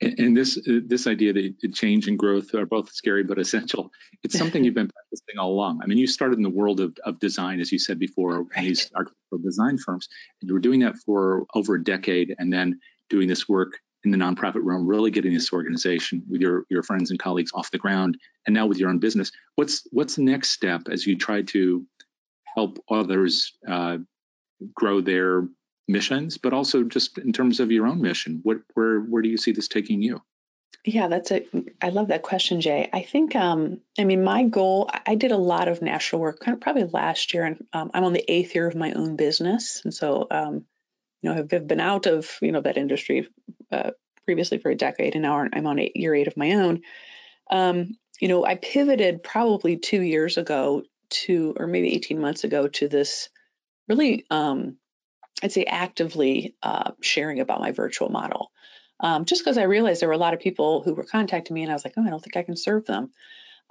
And 0.00 0.37
this 0.37 0.57
this 0.66 1.09
idea 1.09 1.33
that 1.33 1.75
change 1.75 2.07
and 2.07 2.16
growth 2.16 2.54
are 2.54 2.64
both 2.64 2.92
scary 2.92 3.25
but 3.25 3.40
essential. 3.40 3.90
It's 4.23 4.38
something 4.38 4.62
you've 4.62 4.75
been 4.75 4.88
practicing 4.95 5.38
all 5.40 5.50
along. 5.50 5.81
I 5.83 5.87
mean, 5.87 5.99
you 5.99 6.07
started 6.07 6.37
in 6.37 6.45
the 6.45 6.50
world 6.50 6.78
of, 6.78 6.97
of 7.04 7.19
design, 7.19 7.59
as 7.59 7.73
you 7.73 7.81
said 7.81 7.99
before, 7.99 8.45
right. 8.45 8.62
these 8.62 8.88
architectural 8.95 9.42
design 9.42 9.78
firms, 9.78 10.09
and 10.40 10.49
you 10.49 10.54
were 10.54 10.61
doing 10.61 10.81
that 10.81 10.97
for 11.04 11.45
over 11.54 11.75
a 11.75 11.83
decade, 11.83 12.33
and 12.38 12.52
then 12.52 12.78
doing 13.11 13.26
this 13.26 13.49
work 13.49 13.81
in 14.04 14.12
the 14.12 14.19
nonprofit 14.19 14.61
realm, 14.62 14.87
really 14.87 15.11
getting 15.11 15.35
this 15.35 15.53
organization 15.53 16.22
with 16.31 16.40
your 16.40 16.66
your 16.70 16.85
friends 16.85 17.11
and 17.11 17.18
colleagues 17.18 17.51
off 17.53 17.72
the 17.72 17.79
ground, 17.79 18.16
and 18.46 18.55
now 18.55 18.66
with 18.66 18.79
your 18.79 18.90
own 18.90 19.01
business. 19.01 19.33
What's 19.57 19.88
what's 19.90 20.14
the 20.14 20.22
next 20.22 20.51
step 20.51 20.83
as 20.88 21.05
you 21.05 21.18
try 21.18 21.42
to 21.42 21.85
help 22.55 22.79
others 22.88 23.57
uh, 23.66 23.98
grow 24.75 25.01
their 25.01 25.46
missions, 25.88 26.38
but 26.38 26.53
also 26.53 26.83
just 26.85 27.18
in 27.18 27.33
terms 27.33 27.61
of 27.61 27.70
your 27.70 27.87
own 27.87 28.01
mission. 28.01 28.40
What 28.42 28.59
where 28.75 29.01
where 29.01 29.22
do 29.22 29.29
you 29.29 29.38
see 29.38 29.53
this 29.53 29.68
taking 29.68 30.03
you? 30.03 30.22
Yeah, 30.85 31.07
that's 31.09 31.31
a. 31.31 31.46
I 31.81 31.90
love 31.90 32.09
that 32.09 32.22
question, 32.22 32.61
Jay. 32.61 32.90
I 32.92 33.03
think, 33.03 33.37
um, 33.37 33.81
I 33.98 34.05
mean, 34.05 34.25
my 34.25 34.44
goal. 34.44 34.90
I 35.07 35.14
did 35.14 35.31
a 35.31 35.37
lot 35.37 35.68
of 35.68 35.81
national 35.81 36.22
work, 36.22 36.40
kind 36.40 36.57
of 36.57 36.61
probably 36.61 36.85
last 36.85 37.35
year, 37.35 37.44
and 37.44 37.64
um, 37.72 37.90
I'm 37.94 38.05
on 38.05 38.12
the 38.12 38.25
eighth 38.31 38.55
year 38.55 38.66
of 38.66 38.75
my 38.75 38.92
own 38.92 39.14
business, 39.14 39.83
and 39.85 39.94
so, 39.94 40.27
um, 40.31 40.64
you 41.22 41.31
know, 41.31 41.38
I've 41.38 41.68
been 41.68 41.81
out 41.81 42.07
of 42.07 42.29
you 42.42 42.51
know 42.51 42.62
that 42.62 42.77
industry 42.77 43.29
uh, 43.70 43.92
previously 44.25 44.59
for 44.59 44.70
a 44.70 44.77
decade, 44.77 45.14
and 45.14 45.22
now 45.22 45.46
I'm 45.53 45.66
on 45.66 45.79
eight, 45.79 45.96
year 45.96 46.16
eight 46.16 46.27
of 46.27 46.37
my 46.37 46.53
own. 46.53 46.83
Um, 47.48 47.96
you 48.20 48.29
know, 48.29 48.44
I 48.44 48.57
pivoted 48.57 49.22
probably 49.22 49.77
two 49.77 50.01
years 50.01 50.37
ago 50.37 50.83
to, 51.11 51.55
or 51.59 51.66
maybe 51.66 51.94
18 51.94 52.20
months 52.20 52.44
ago, 52.44 52.68
to 52.68 52.88
this 52.88 53.29
really, 53.92 54.24
um, 54.31 54.76
I'd 55.42 55.52
say, 55.52 55.64
actively 55.64 56.55
uh, 56.62 56.92
sharing 57.00 57.40
about 57.40 57.61
my 57.61 57.72
virtual 57.72 58.09
model. 58.09 58.50
Um, 59.00 59.24
just 59.24 59.42
because 59.42 59.59
I 59.59 59.64
realized 59.64 60.00
there 60.00 60.09
were 60.09 60.14
a 60.14 60.18
lot 60.18 60.35
of 60.35 60.40
people 60.40 60.83
who 60.83 60.94
were 60.94 61.05
contacting 61.05 61.55
me, 61.55 61.62
and 61.62 61.70
I 61.70 61.74
was 61.74 61.85
like, 61.85 61.94
oh, 61.96 62.05
I 62.05 62.11
don't 62.11 62.22
think 62.22 62.37
I 62.37 62.42
can 62.42 62.57
serve 62.57 62.87
them. 62.87 63.11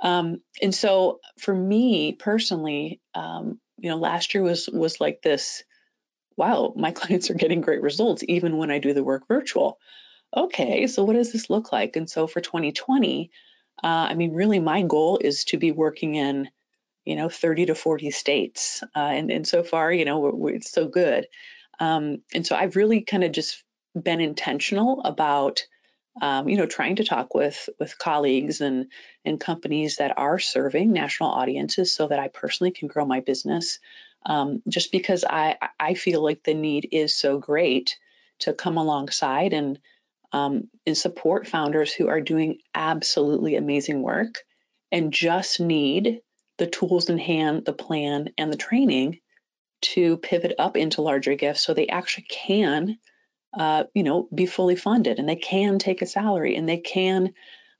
Um, 0.01 0.41
and 0.61 0.75
so, 0.75 1.19
for 1.39 1.55
me 1.55 2.13
personally, 2.13 2.99
um, 3.15 3.59
you 3.77 3.89
know, 3.89 3.97
last 3.97 4.33
year 4.33 4.43
was 4.43 4.69
was 4.71 4.99
like 4.99 5.21
this. 5.21 5.63
Wow, 6.37 6.73
my 6.75 6.91
clients 6.99 7.29
are 7.29 7.35
getting 7.35 7.61
great 7.61 7.81
results 7.81 8.23
even 8.27 8.57
when 8.57 8.71
I 8.71 8.79
do 8.79 8.93
the 8.93 9.03
work 9.03 9.27
virtual. 9.27 9.79
Okay, 10.35 10.87
so 10.87 11.03
what 11.03 11.13
does 11.13 11.31
this 11.31 11.49
look 11.49 11.71
like? 11.71 11.95
And 11.97 12.09
so 12.09 12.25
for 12.25 12.39
2020, 12.39 13.31
uh, 13.83 13.87
I 13.87 14.13
mean, 14.13 14.33
really, 14.33 14.59
my 14.59 14.81
goal 14.83 15.19
is 15.21 15.45
to 15.45 15.57
be 15.57 15.71
working 15.71 16.15
in 16.15 16.49
you 17.05 17.15
know 17.15 17.29
30 17.29 17.67
to 17.67 17.75
40 17.75 18.11
states 18.11 18.83
uh, 18.95 18.99
and 18.99 19.31
and 19.31 19.47
so 19.47 19.63
far 19.63 19.91
you 19.91 20.05
know 20.05 20.19
we're, 20.19 20.35
we're, 20.35 20.55
it's 20.55 20.71
so 20.71 20.87
good. 20.87 21.27
Um, 21.79 22.21
and 22.33 22.45
so 22.45 22.55
i've 22.55 22.75
really 22.75 23.01
kind 23.01 23.23
of 23.23 23.31
just 23.31 23.63
been 23.99 24.21
intentional 24.21 25.01
about 25.03 25.65
um, 26.21 26.49
you 26.49 26.57
know 26.57 26.65
trying 26.65 26.97
to 26.97 27.03
talk 27.03 27.33
with 27.33 27.69
with 27.79 27.97
colleagues 27.97 28.61
and 28.61 28.87
and 29.25 29.39
companies 29.39 29.97
that 29.97 30.17
are 30.17 30.39
serving 30.39 30.91
national 30.91 31.29
audiences 31.29 31.93
so 31.93 32.07
that 32.07 32.19
i 32.19 32.27
personally 32.27 32.71
can 32.71 32.87
grow 32.87 33.05
my 33.05 33.21
business 33.21 33.79
um, 34.25 34.61
just 34.67 34.91
because 34.91 35.23
i 35.27 35.57
i 35.79 35.93
feel 35.93 36.21
like 36.21 36.43
the 36.43 36.53
need 36.53 36.89
is 36.91 37.15
so 37.15 37.37
great 37.39 37.97
to 38.39 38.53
come 38.53 38.77
alongside 38.77 39.53
and 39.53 39.79
um, 40.33 40.69
and 40.85 40.97
support 40.97 41.47
founders 41.47 41.93
who 41.93 42.07
are 42.07 42.21
doing 42.21 42.59
absolutely 42.73 43.55
amazing 43.55 44.01
work 44.01 44.39
and 44.91 45.11
just 45.11 45.59
need 45.59 46.21
the 46.61 46.67
tools 46.67 47.09
in 47.09 47.17
hand, 47.17 47.65
the 47.65 47.73
plan, 47.73 48.29
and 48.37 48.53
the 48.53 48.57
training 48.57 49.19
to 49.81 50.17
pivot 50.17 50.53
up 50.59 50.77
into 50.77 51.01
larger 51.01 51.33
gifts 51.33 51.61
so 51.61 51.73
they 51.73 51.87
actually 51.87 52.27
can, 52.29 52.99
uh, 53.57 53.85
you 53.95 54.03
know, 54.03 54.29
be 54.31 54.45
fully 54.45 54.75
funded 54.75 55.17
and 55.17 55.27
they 55.27 55.35
can 55.35 55.79
take 55.79 56.03
a 56.03 56.05
salary 56.05 56.55
and 56.55 56.69
they 56.69 56.77
can, 56.77 57.33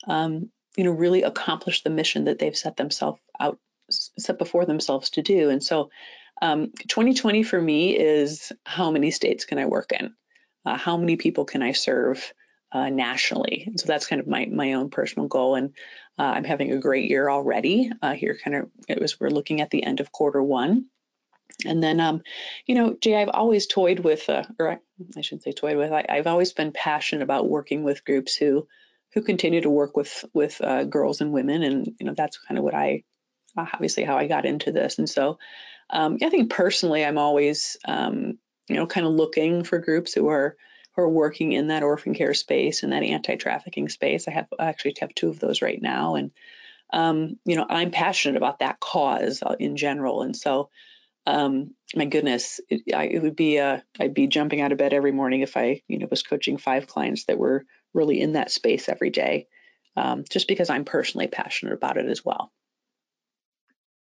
um, 0.08 0.50
you 0.76 0.84
know, 0.84 0.90
really 0.90 1.22
accomplish 1.22 1.84
the 1.84 1.92
mission 1.92 2.24
that 2.24 2.40
they've 2.40 2.58
set 2.58 2.76
themselves 2.76 3.22
out, 3.40 3.60
set 3.92 4.40
before 4.40 4.66
themselves 4.66 5.12
to 5.12 5.22
do. 5.22 5.52
And 5.52 5.64
so, 5.64 5.92
um, 6.42 6.72
2020 6.88 7.44
for 7.44 7.62
me 7.62 7.96
is 7.96 8.52
how 8.66 8.90
many 8.90 9.12
states 9.12 9.46
can 9.46 9.60
I 9.60 9.68
work 9.68 9.92
in? 9.92 10.16
Uh, 10.66 10.76
how 10.76 10.98
many 10.98 11.18
people 11.18 11.46
can 11.46 11.62
I 11.62 11.74
serve? 11.74 12.34
Uh, 12.72 12.90
nationally. 12.90 13.64
And 13.68 13.80
so 13.80 13.88
that's 13.88 14.08
kind 14.08 14.20
of 14.20 14.28
my 14.28 14.46
my 14.46 14.74
own 14.74 14.90
personal 14.90 15.28
goal. 15.28 15.56
And 15.56 15.74
uh, 16.18 16.24
I'm 16.24 16.44
having 16.44 16.72
a 16.72 16.80
great 16.80 17.10
year 17.10 17.30
already. 17.30 17.92
Uh, 18.02 18.14
here, 18.14 18.38
kind 18.44 18.56
of, 18.56 18.70
it 18.88 19.02
was 19.02 19.20
we're 19.20 19.30
looking 19.30 19.62
at 19.62 19.70
the 19.70 19.84
end 19.84 20.00
of 20.00 20.12
quarter 20.12 20.42
one. 20.42 20.86
And 21.66 21.84
then, 21.84 22.00
um, 22.00 22.22
you 22.66 22.76
know, 22.76 22.96
Jay, 23.00 23.16
I've 23.16 23.30
always 23.30 23.68
toyed 23.68 24.00
with, 24.00 24.30
uh, 24.30 24.44
or 24.58 24.72
I, 24.72 24.80
I 25.18 25.22
shouldn't 25.22 25.44
say 25.44 25.52
toyed 25.52 25.78
with. 25.78 25.92
I, 25.92 26.06
have 26.10 26.28
always 26.28 26.54
been 26.54 26.72
passionate 26.72 27.24
about 27.24 27.50
working 27.50 27.84
with 27.84 28.06
groups 28.06 28.36
who, 28.36 28.68
who 29.14 29.22
continue 29.22 29.62
to 29.62 29.70
work 29.70 29.98
with 29.98 30.24
with 30.34 30.62
uh, 30.62 30.86
girls 30.86 31.22
and 31.22 31.34
women, 31.34 31.64
and 31.64 31.88
you 32.00 32.06
know, 32.06 32.14
that's 32.16 32.38
kind 32.38 32.58
of 32.58 32.64
what 32.64 32.74
I, 32.74 33.04
obviously, 33.58 34.06
how 34.06 34.18
I 34.18 34.28
got 34.28 34.46
into 34.46 34.72
this. 34.72 34.98
And 34.98 35.10
so, 35.10 35.38
um, 35.90 36.18
I 36.22 36.30
think 36.30 36.50
personally, 36.50 37.04
I'm 37.04 37.18
always, 37.18 37.76
um, 37.86 38.40
you 38.70 38.76
know, 38.78 38.88
kind 38.88 39.06
of 39.06 39.14
looking 39.14 39.64
for 39.64 39.80
groups 39.80 40.14
who 40.14 40.30
are 40.30 40.56
who 40.96 41.04
are 41.04 41.10
working 41.10 41.54
in 41.54 41.68
that 41.68 41.84
orphan 41.84 42.14
care 42.14 42.34
space 42.34 42.84
and 42.84 42.92
that 42.92 43.04
anti-trafficking 43.04 43.90
space. 43.90 44.28
I 44.28 44.32
have 44.32 44.48
I 44.60 44.66
actually 44.66 44.96
have 45.00 45.16
two 45.16 45.30
of 45.30 45.40
those 45.40 45.62
right 45.62 45.82
now, 45.82 46.16
and 46.16 46.32
um, 46.92 47.38
you 47.46 47.56
know 47.56 47.66
I'm 47.70 47.92
passionate 47.92 48.38
about 48.38 48.60
that 48.60 48.80
cause 48.80 49.42
uh, 49.44 49.56
in 49.60 49.78
general, 49.78 50.22
and 50.22 50.36
so 50.36 50.70
um, 51.28 51.76
my 51.96 52.06
goodness, 52.06 52.60
it, 52.70 52.96
I, 52.96 53.06
it 53.06 53.22
would 53.22 53.36
be 53.36 53.60
uh, 53.60 53.80
I'd 54.00 54.14
be 54.14 54.28
jumping 54.28 54.62
out 54.62 54.72
of 54.72 54.78
bed 54.78 54.94
every 54.94 55.12
morning 55.12 55.42
if 55.42 55.56
I 55.56 55.82
you 55.88 56.00
know 56.00 56.08
was 56.10 56.24
coaching 56.24 56.58
five 56.58 56.88
clients 56.88 57.26
that 57.26 57.38
were 57.38 57.66
really 57.94 58.20
in 58.20 58.34
that 58.34 58.52
space 58.52 58.90
every 58.90 59.10
day, 59.10 59.48
um, 59.96 60.24
just 60.30 60.48
because 60.48 60.70
I'm 60.70 60.86
personally 60.86 61.28
passionate 61.28 61.74
about 61.74 61.98
it 61.98 62.08
as 62.08 62.26
well. 62.26 62.52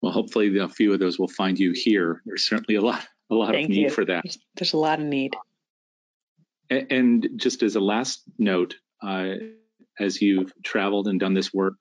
Well, 0.02 0.12
hopefully 0.12 0.56
a 0.58 0.68
few 0.68 0.92
of 0.92 1.00
those 1.00 1.18
will 1.18 1.28
find 1.28 1.58
you 1.58 1.72
here. 1.72 2.22
There's 2.26 2.44
certainly 2.44 2.76
a 2.76 2.82
lot, 2.82 3.06
a 3.30 3.34
lot 3.34 3.52
Thank 3.52 3.64
of 3.64 3.70
need 3.70 3.82
you. 3.82 3.90
for 3.90 4.04
that. 4.04 4.24
There's, 4.54 4.74
a 4.74 4.76
lot 4.76 5.00
of 5.00 5.06
need. 5.06 5.34
And, 6.70 7.28
just 7.36 7.62
as 7.62 7.76
a 7.76 7.80
last 7.80 8.22
note, 8.38 8.76
uh, 9.02 9.34
as 9.98 10.20
you've 10.20 10.52
traveled 10.62 11.08
and 11.08 11.20
done 11.20 11.34
this 11.34 11.52
work, 11.54 11.74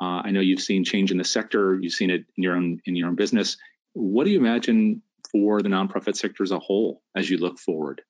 uh, 0.00 0.22
I 0.24 0.30
know 0.30 0.40
you've 0.40 0.60
seen 0.60 0.84
change 0.84 1.10
in 1.10 1.18
the 1.18 1.24
sector. 1.24 1.78
You've 1.80 1.92
seen 1.92 2.10
it 2.10 2.24
in 2.36 2.42
your 2.42 2.54
own 2.54 2.80
in 2.84 2.96
your 2.96 3.08
own 3.08 3.14
business. 3.14 3.56
What 3.94 4.24
do 4.24 4.30
you 4.30 4.38
imagine 4.38 5.02
for 5.32 5.62
the 5.62 5.68
nonprofit 5.68 6.16
sector 6.16 6.42
as 6.42 6.50
a 6.50 6.58
whole 6.58 7.02
as 7.16 7.30
you 7.30 7.38
look 7.38 7.58
forward? 7.58 8.02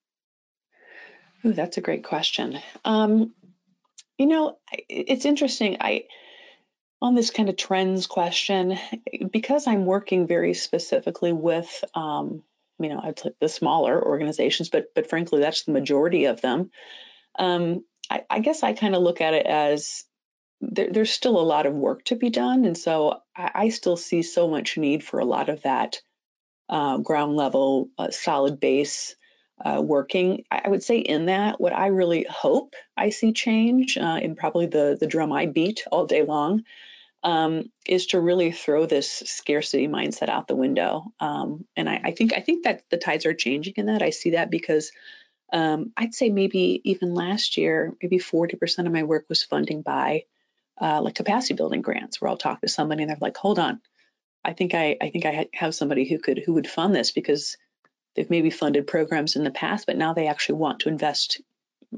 Ooh, 1.44 1.52
that's 1.52 1.76
a 1.76 1.80
great 1.80 2.04
question. 2.04 2.58
Um, 2.84 3.34
you 4.18 4.26
know, 4.26 4.58
it's 4.88 5.24
interesting. 5.24 5.76
I 5.80 6.04
on 7.00 7.14
this 7.14 7.30
kind 7.30 7.48
of 7.48 7.56
trends 7.56 8.06
question 8.06 8.78
because 9.30 9.66
I'm 9.66 9.84
working 9.84 10.26
very 10.26 10.54
specifically 10.54 11.32
with, 11.32 11.84
um, 11.94 12.42
you 12.78 12.88
know, 12.88 13.14
the 13.40 13.48
smaller 13.48 14.02
organizations, 14.02 14.68
but 14.68 14.86
but 14.94 15.08
frankly, 15.08 15.40
that's 15.40 15.64
the 15.64 15.72
majority 15.72 16.26
of 16.26 16.40
them. 16.40 16.70
Um, 17.38 17.84
I, 18.10 18.22
I, 18.30 18.38
guess 18.40 18.62
I 18.62 18.72
kind 18.72 18.94
of 18.94 19.02
look 19.02 19.20
at 19.20 19.34
it 19.34 19.46
as 19.46 20.04
there, 20.60 20.88
there's 20.90 21.10
still 21.10 21.38
a 21.38 21.42
lot 21.42 21.66
of 21.66 21.74
work 21.74 22.04
to 22.04 22.16
be 22.16 22.30
done, 22.30 22.64
and 22.64 22.76
so 22.76 23.20
I, 23.36 23.50
I 23.54 23.68
still 23.70 23.96
see 23.96 24.22
so 24.22 24.48
much 24.48 24.78
need 24.78 25.04
for 25.04 25.18
a 25.18 25.24
lot 25.24 25.48
of 25.48 25.62
that 25.62 26.00
uh, 26.68 26.98
ground 26.98 27.36
level, 27.36 27.88
uh, 27.98 28.10
solid 28.10 28.60
base 28.60 29.16
uh, 29.64 29.80
working. 29.82 30.44
I 30.50 30.68
would 30.68 30.82
say 30.82 30.98
in 30.98 31.26
that, 31.26 31.60
what 31.60 31.72
I 31.72 31.88
really 31.88 32.26
hope 32.28 32.74
I 32.96 33.10
see 33.10 33.32
change, 33.32 33.96
uh, 33.96 34.18
and 34.22 34.36
probably 34.36 34.66
the 34.66 34.96
the 34.98 35.06
drum 35.06 35.32
I 35.32 35.46
beat 35.46 35.84
all 35.90 36.06
day 36.06 36.22
long, 36.22 36.64
um, 37.26 37.72
is 37.84 38.06
to 38.06 38.20
really 38.20 38.52
throw 38.52 38.86
this 38.86 39.10
scarcity 39.26 39.88
mindset 39.88 40.28
out 40.28 40.46
the 40.46 40.54
window. 40.54 41.06
Um, 41.18 41.64
and 41.74 41.88
I, 41.88 42.00
I, 42.04 42.10
think 42.12 42.32
I 42.32 42.40
think 42.40 42.62
that 42.64 42.84
the 42.88 42.98
tides 42.98 43.26
are 43.26 43.34
changing 43.34 43.74
in 43.76 43.86
that. 43.86 44.00
I 44.00 44.10
see 44.10 44.30
that 44.30 44.48
because 44.48 44.92
um, 45.52 45.92
I'd 45.96 46.14
say 46.14 46.30
maybe 46.30 46.80
even 46.84 47.14
last 47.14 47.56
year, 47.56 47.92
maybe 48.00 48.18
40% 48.18 48.86
of 48.86 48.92
my 48.92 49.02
work 49.02 49.26
was 49.28 49.42
funding 49.42 49.82
by 49.82 50.22
uh, 50.80 51.02
like 51.02 51.16
capacity 51.16 51.54
building 51.54 51.82
grants, 51.82 52.20
where 52.20 52.28
I'll 52.28 52.36
talk 52.36 52.60
to 52.60 52.68
somebody 52.68 53.02
and 53.02 53.10
they're 53.10 53.18
like, 53.20 53.36
"Hold 53.38 53.58
on, 53.58 53.80
I 54.44 54.52
think 54.52 54.74
I 54.74 54.96
I 55.00 55.10
think 55.10 55.24
I 55.24 55.48
have 55.54 55.74
somebody 55.74 56.08
who 56.08 56.18
could 56.18 56.38
who 56.44 56.52
would 56.54 56.68
fund 56.68 56.94
this 56.94 57.10
because 57.12 57.56
they've 58.14 58.30
maybe 58.30 58.50
funded 58.50 58.86
programs 58.86 59.36
in 59.36 59.42
the 59.42 59.50
past, 59.50 59.86
but 59.86 59.96
now 59.96 60.12
they 60.12 60.28
actually 60.28 60.58
want 60.58 60.80
to 60.80 60.90
invest 60.90 61.40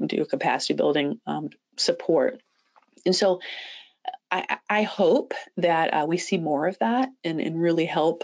do 0.07 0.25
capacity 0.25 0.75
building 0.75 1.19
um, 1.27 1.49
support." 1.77 2.41
And 3.05 3.15
so 3.15 3.41
I, 4.31 4.57
I 4.69 4.83
hope 4.83 5.33
that 5.57 5.93
uh, 5.93 6.05
we 6.07 6.17
see 6.17 6.37
more 6.37 6.67
of 6.67 6.77
that 6.79 7.09
and, 7.23 7.41
and 7.41 7.61
really 7.61 7.85
help 7.85 8.23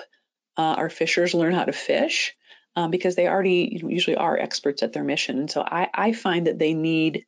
uh, 0.58 0.62
our 0.78 0.90
fishers 0.90 1.34
learn 1.34 1.54
how 1.54 1.66
to 1.66 1.74
fish 1.74 2.36
um, 2.76 2.92
because 2.92 3.16
they 3.16 3.28
already 3.28 3.82
usually 3.84 4.16
are 4.16 4.38
experts 4.38 4.84
at 4.84 4.94
their 4.94 5.04
mission. 5.04 5.40
And 5.40 5.52
so 5.52 5.62
I, 5.62 5.90
I 5.94 6.12
find 6.14 6.48
that 6.48 6.60
they 6.60 6.74
need 6.74 7.26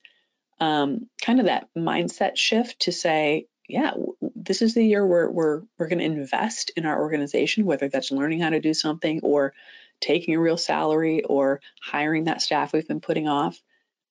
um, 0.60 1.08
kind 1.22 1.40
of 1.40 1.46
that 1.46 1.70
mindset 1.78 2.38
shift 2.38 2.82
to 2.82 2.92
say, 2.92 3.48
yeah, 3.68 3.92
this 4.36 4.62
is 4.62 4.74
the 4.74 4.86
year 4.86 5.06
where 5.06 5.30
we're 5.30 5.62
we're 5.78 5.90
going 5.90 6.00
to 6.00 6.06
invest 6.06 6.72
in 6.78 6.86
our 6.86 7.00
organization, 7.00 7.66
whether 7.66 7.90
that's 7.90 8.12
learning 8.12 8.40
how 8.40 8.50
to 8.50 8.62
do 8.62 8.74
something 8.74 9.20
or 9.24 9.54
taking 10.00 10.36
a 10.36 10.40
real 10.40 10.58
salary 10.58 11.24
or 11.24 11.60
hiring 11.82 12.26
that 12.26 12.42
staff 12.42 12.72
we've 12.72 12.88
been 12.88 13.02
putting 13.02 13.28
off. 13.28 13.62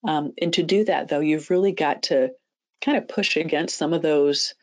Um, 0.05 0.35
and 0.41 0.53
to 0.55 0.63
do 0.63 0.85
that, 0.85 1.09
though, 1.09 1.21
you've 1.21 1.51
really 1.51 1.73
got 1.73 2.05
to 2.05 2.33
kind 2.81 2.99
of 2.99 3.09
push 3.09 3.37
against 3.37 3.77
some 3.77 3.93
of 3.93 4.03
those 4.03 4.55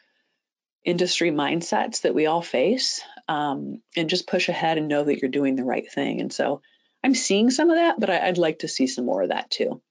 industry 0.85 1.31
mindsets 1.31 2.01
that 2.01 2.15
we 2.15 2.25
all 2.25 2.41
face 2.41 3.01
um, 3.27 3.81
and 3.95 4.09
just 4.09 4.27
push 4.27 4.49
ahead 4.49 4.77
and 4.77 4.87
know 4.87 5.03
that 5.03 5.19
you're 5.19 5.31
doing 5.31 5.55
the 5.55 5.63
right 5.63 5.89
thing. 5.91 6.19
And 6.21 6.31
so 6.31 6.61
I'm 7.03 7.15
seeing 7.15 7.49
some 7.49 7.69
of 7.69 7.77
that, 7.77 7.99
but 7.99 8.09
I, 8.09 8.27
would 8.27 8.37
like 8.37 8.59
to 8.59 8.67
see 8.67 8.87
some 8.87 9.05
more 9.05 9.23
of 9.23 9.29
that 9.29 9.49
too. 9.49 9.81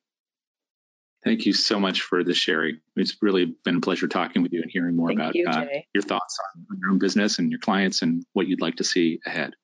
Thank 1.24 1.46
you 1.46 1.52
so 1.52 1.78
much 1.78 2.02
for 2.02 2.24
the 2.24 2.34
sharing. 2.34 2.80
It's 2.96 3.16
really 3.22 3.54
been 3.64 3.76
a 3.76 3.80
pleasure 3.80 4.08
talking 4.08 4.42
with 4.42 4.52
you 4.52 4.60
and 4.60 4.70
hearing 4.70 4.96
more 4.96 5.08
Thank 5.08 5.20
about 5.20 5.34
you, 5.34 5.46
uh, 5.46 5.66
your 5.94 6.02
thoughts 6.02 6.38
on 6.70 6.78
your 6.80 6.90
own 6.90 6.98
business 6.98 7.38
and 7.38 7.50
your 7.50 7.60
clients 7.60 8.02
and 8.02 8.24
what 8.32 8.48
you'd 8.48 8.60
like 8.60 8.76
to 8.76 8.84
see 8.84 9.20
ahead. 9.24 9.54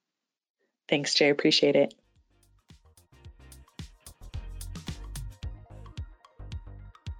Thanks, 0.88 1.14
Jay. 1.14 1.30
Appreciate 1.30 1.74
it. 1.74 1.94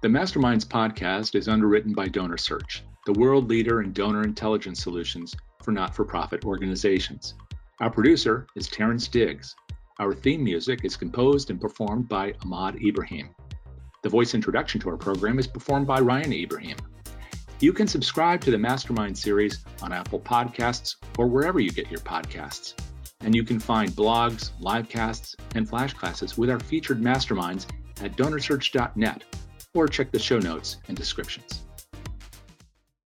The 0.01 0.07
Masterminds 0.07 0.65
podcast 0.65 1.35
is 1.35 1.49
underwritten 1.49 1.91
by 1.91 2.07
DonorSearch, 2.07 2.83
the 3.05 3.19
world 3.19 3.49
leader 3.49 3.81
in 3.81 3.91
donor 3.91 4.23
intelligence 4.23 4.81
solutions 4.81 5.35
for 5.61 5.73
not 5.73 5.93
for 5.93 6.05
profit 6.05 6.45
organizations. 6.45 7.33
Our 7.81 7.89
producer 7.89 8.47
is 8.55 8.69
Terrence 8.69 9.09
Diggs. 9.09 9.57
Our 9.99 10.13
theme 10.13 10.41
music 10.41 10.85
is 10.85 10.95
composed 10.95 11.49
and 11.49 11.59
performed 11.59 12.07
by 12.07 12.33
Ahmad 12.45 12.81
Ibrahim. 12.81 13.35
The 14.01 14.07
voice 14.07 14.33
introduction 14.33 14.79
to 14.79 14.89
our 14.89 14.95
program 14.95 15.37
is 15.37 15.47
performed 15.47 15.87
by 15.87 15.99
Ryan 15.99 16.31
Ibrahim. 16.31 16.77
You 17.59 17.73
can 17.73 17.89
subscribe 17.89 18.39
to 18.45 18.51
the 18.51 18.57
Mastermind 18.57 19.17
series 19.17 19.65
on 19.81 19.91
Apple 19.91 20.21
Podcasts 20.21 20.95
or 21.17 21.27
wherever 21.27 21.59
you 21.59 21.71
get 21.71 21.91
your 21.91 21.99
podcasts. 21.99 22.73
And 23.19 23.35
you 23.35 23.43
can 23.43 23.59
find 23.59 23.91
blogs, 23.91 24.51
livecasts, 24.61 25.35
and 25.55 25.67
flash 25.67 25.93
classes 25.93 26.37
with 26.37 26.49
our 26.49 26.61
featured 26.61 27.01
masterminds 27.01 27.65
at 28.01 28.15
donorsearch.net 28.15 29.25
or 29.79 29.87
check 29.87 30.11
the 30.11 30.19
show 30.19 30.39
notes 30.39 30.77
and 30.89 30.97
descriptions. 30.97 31.63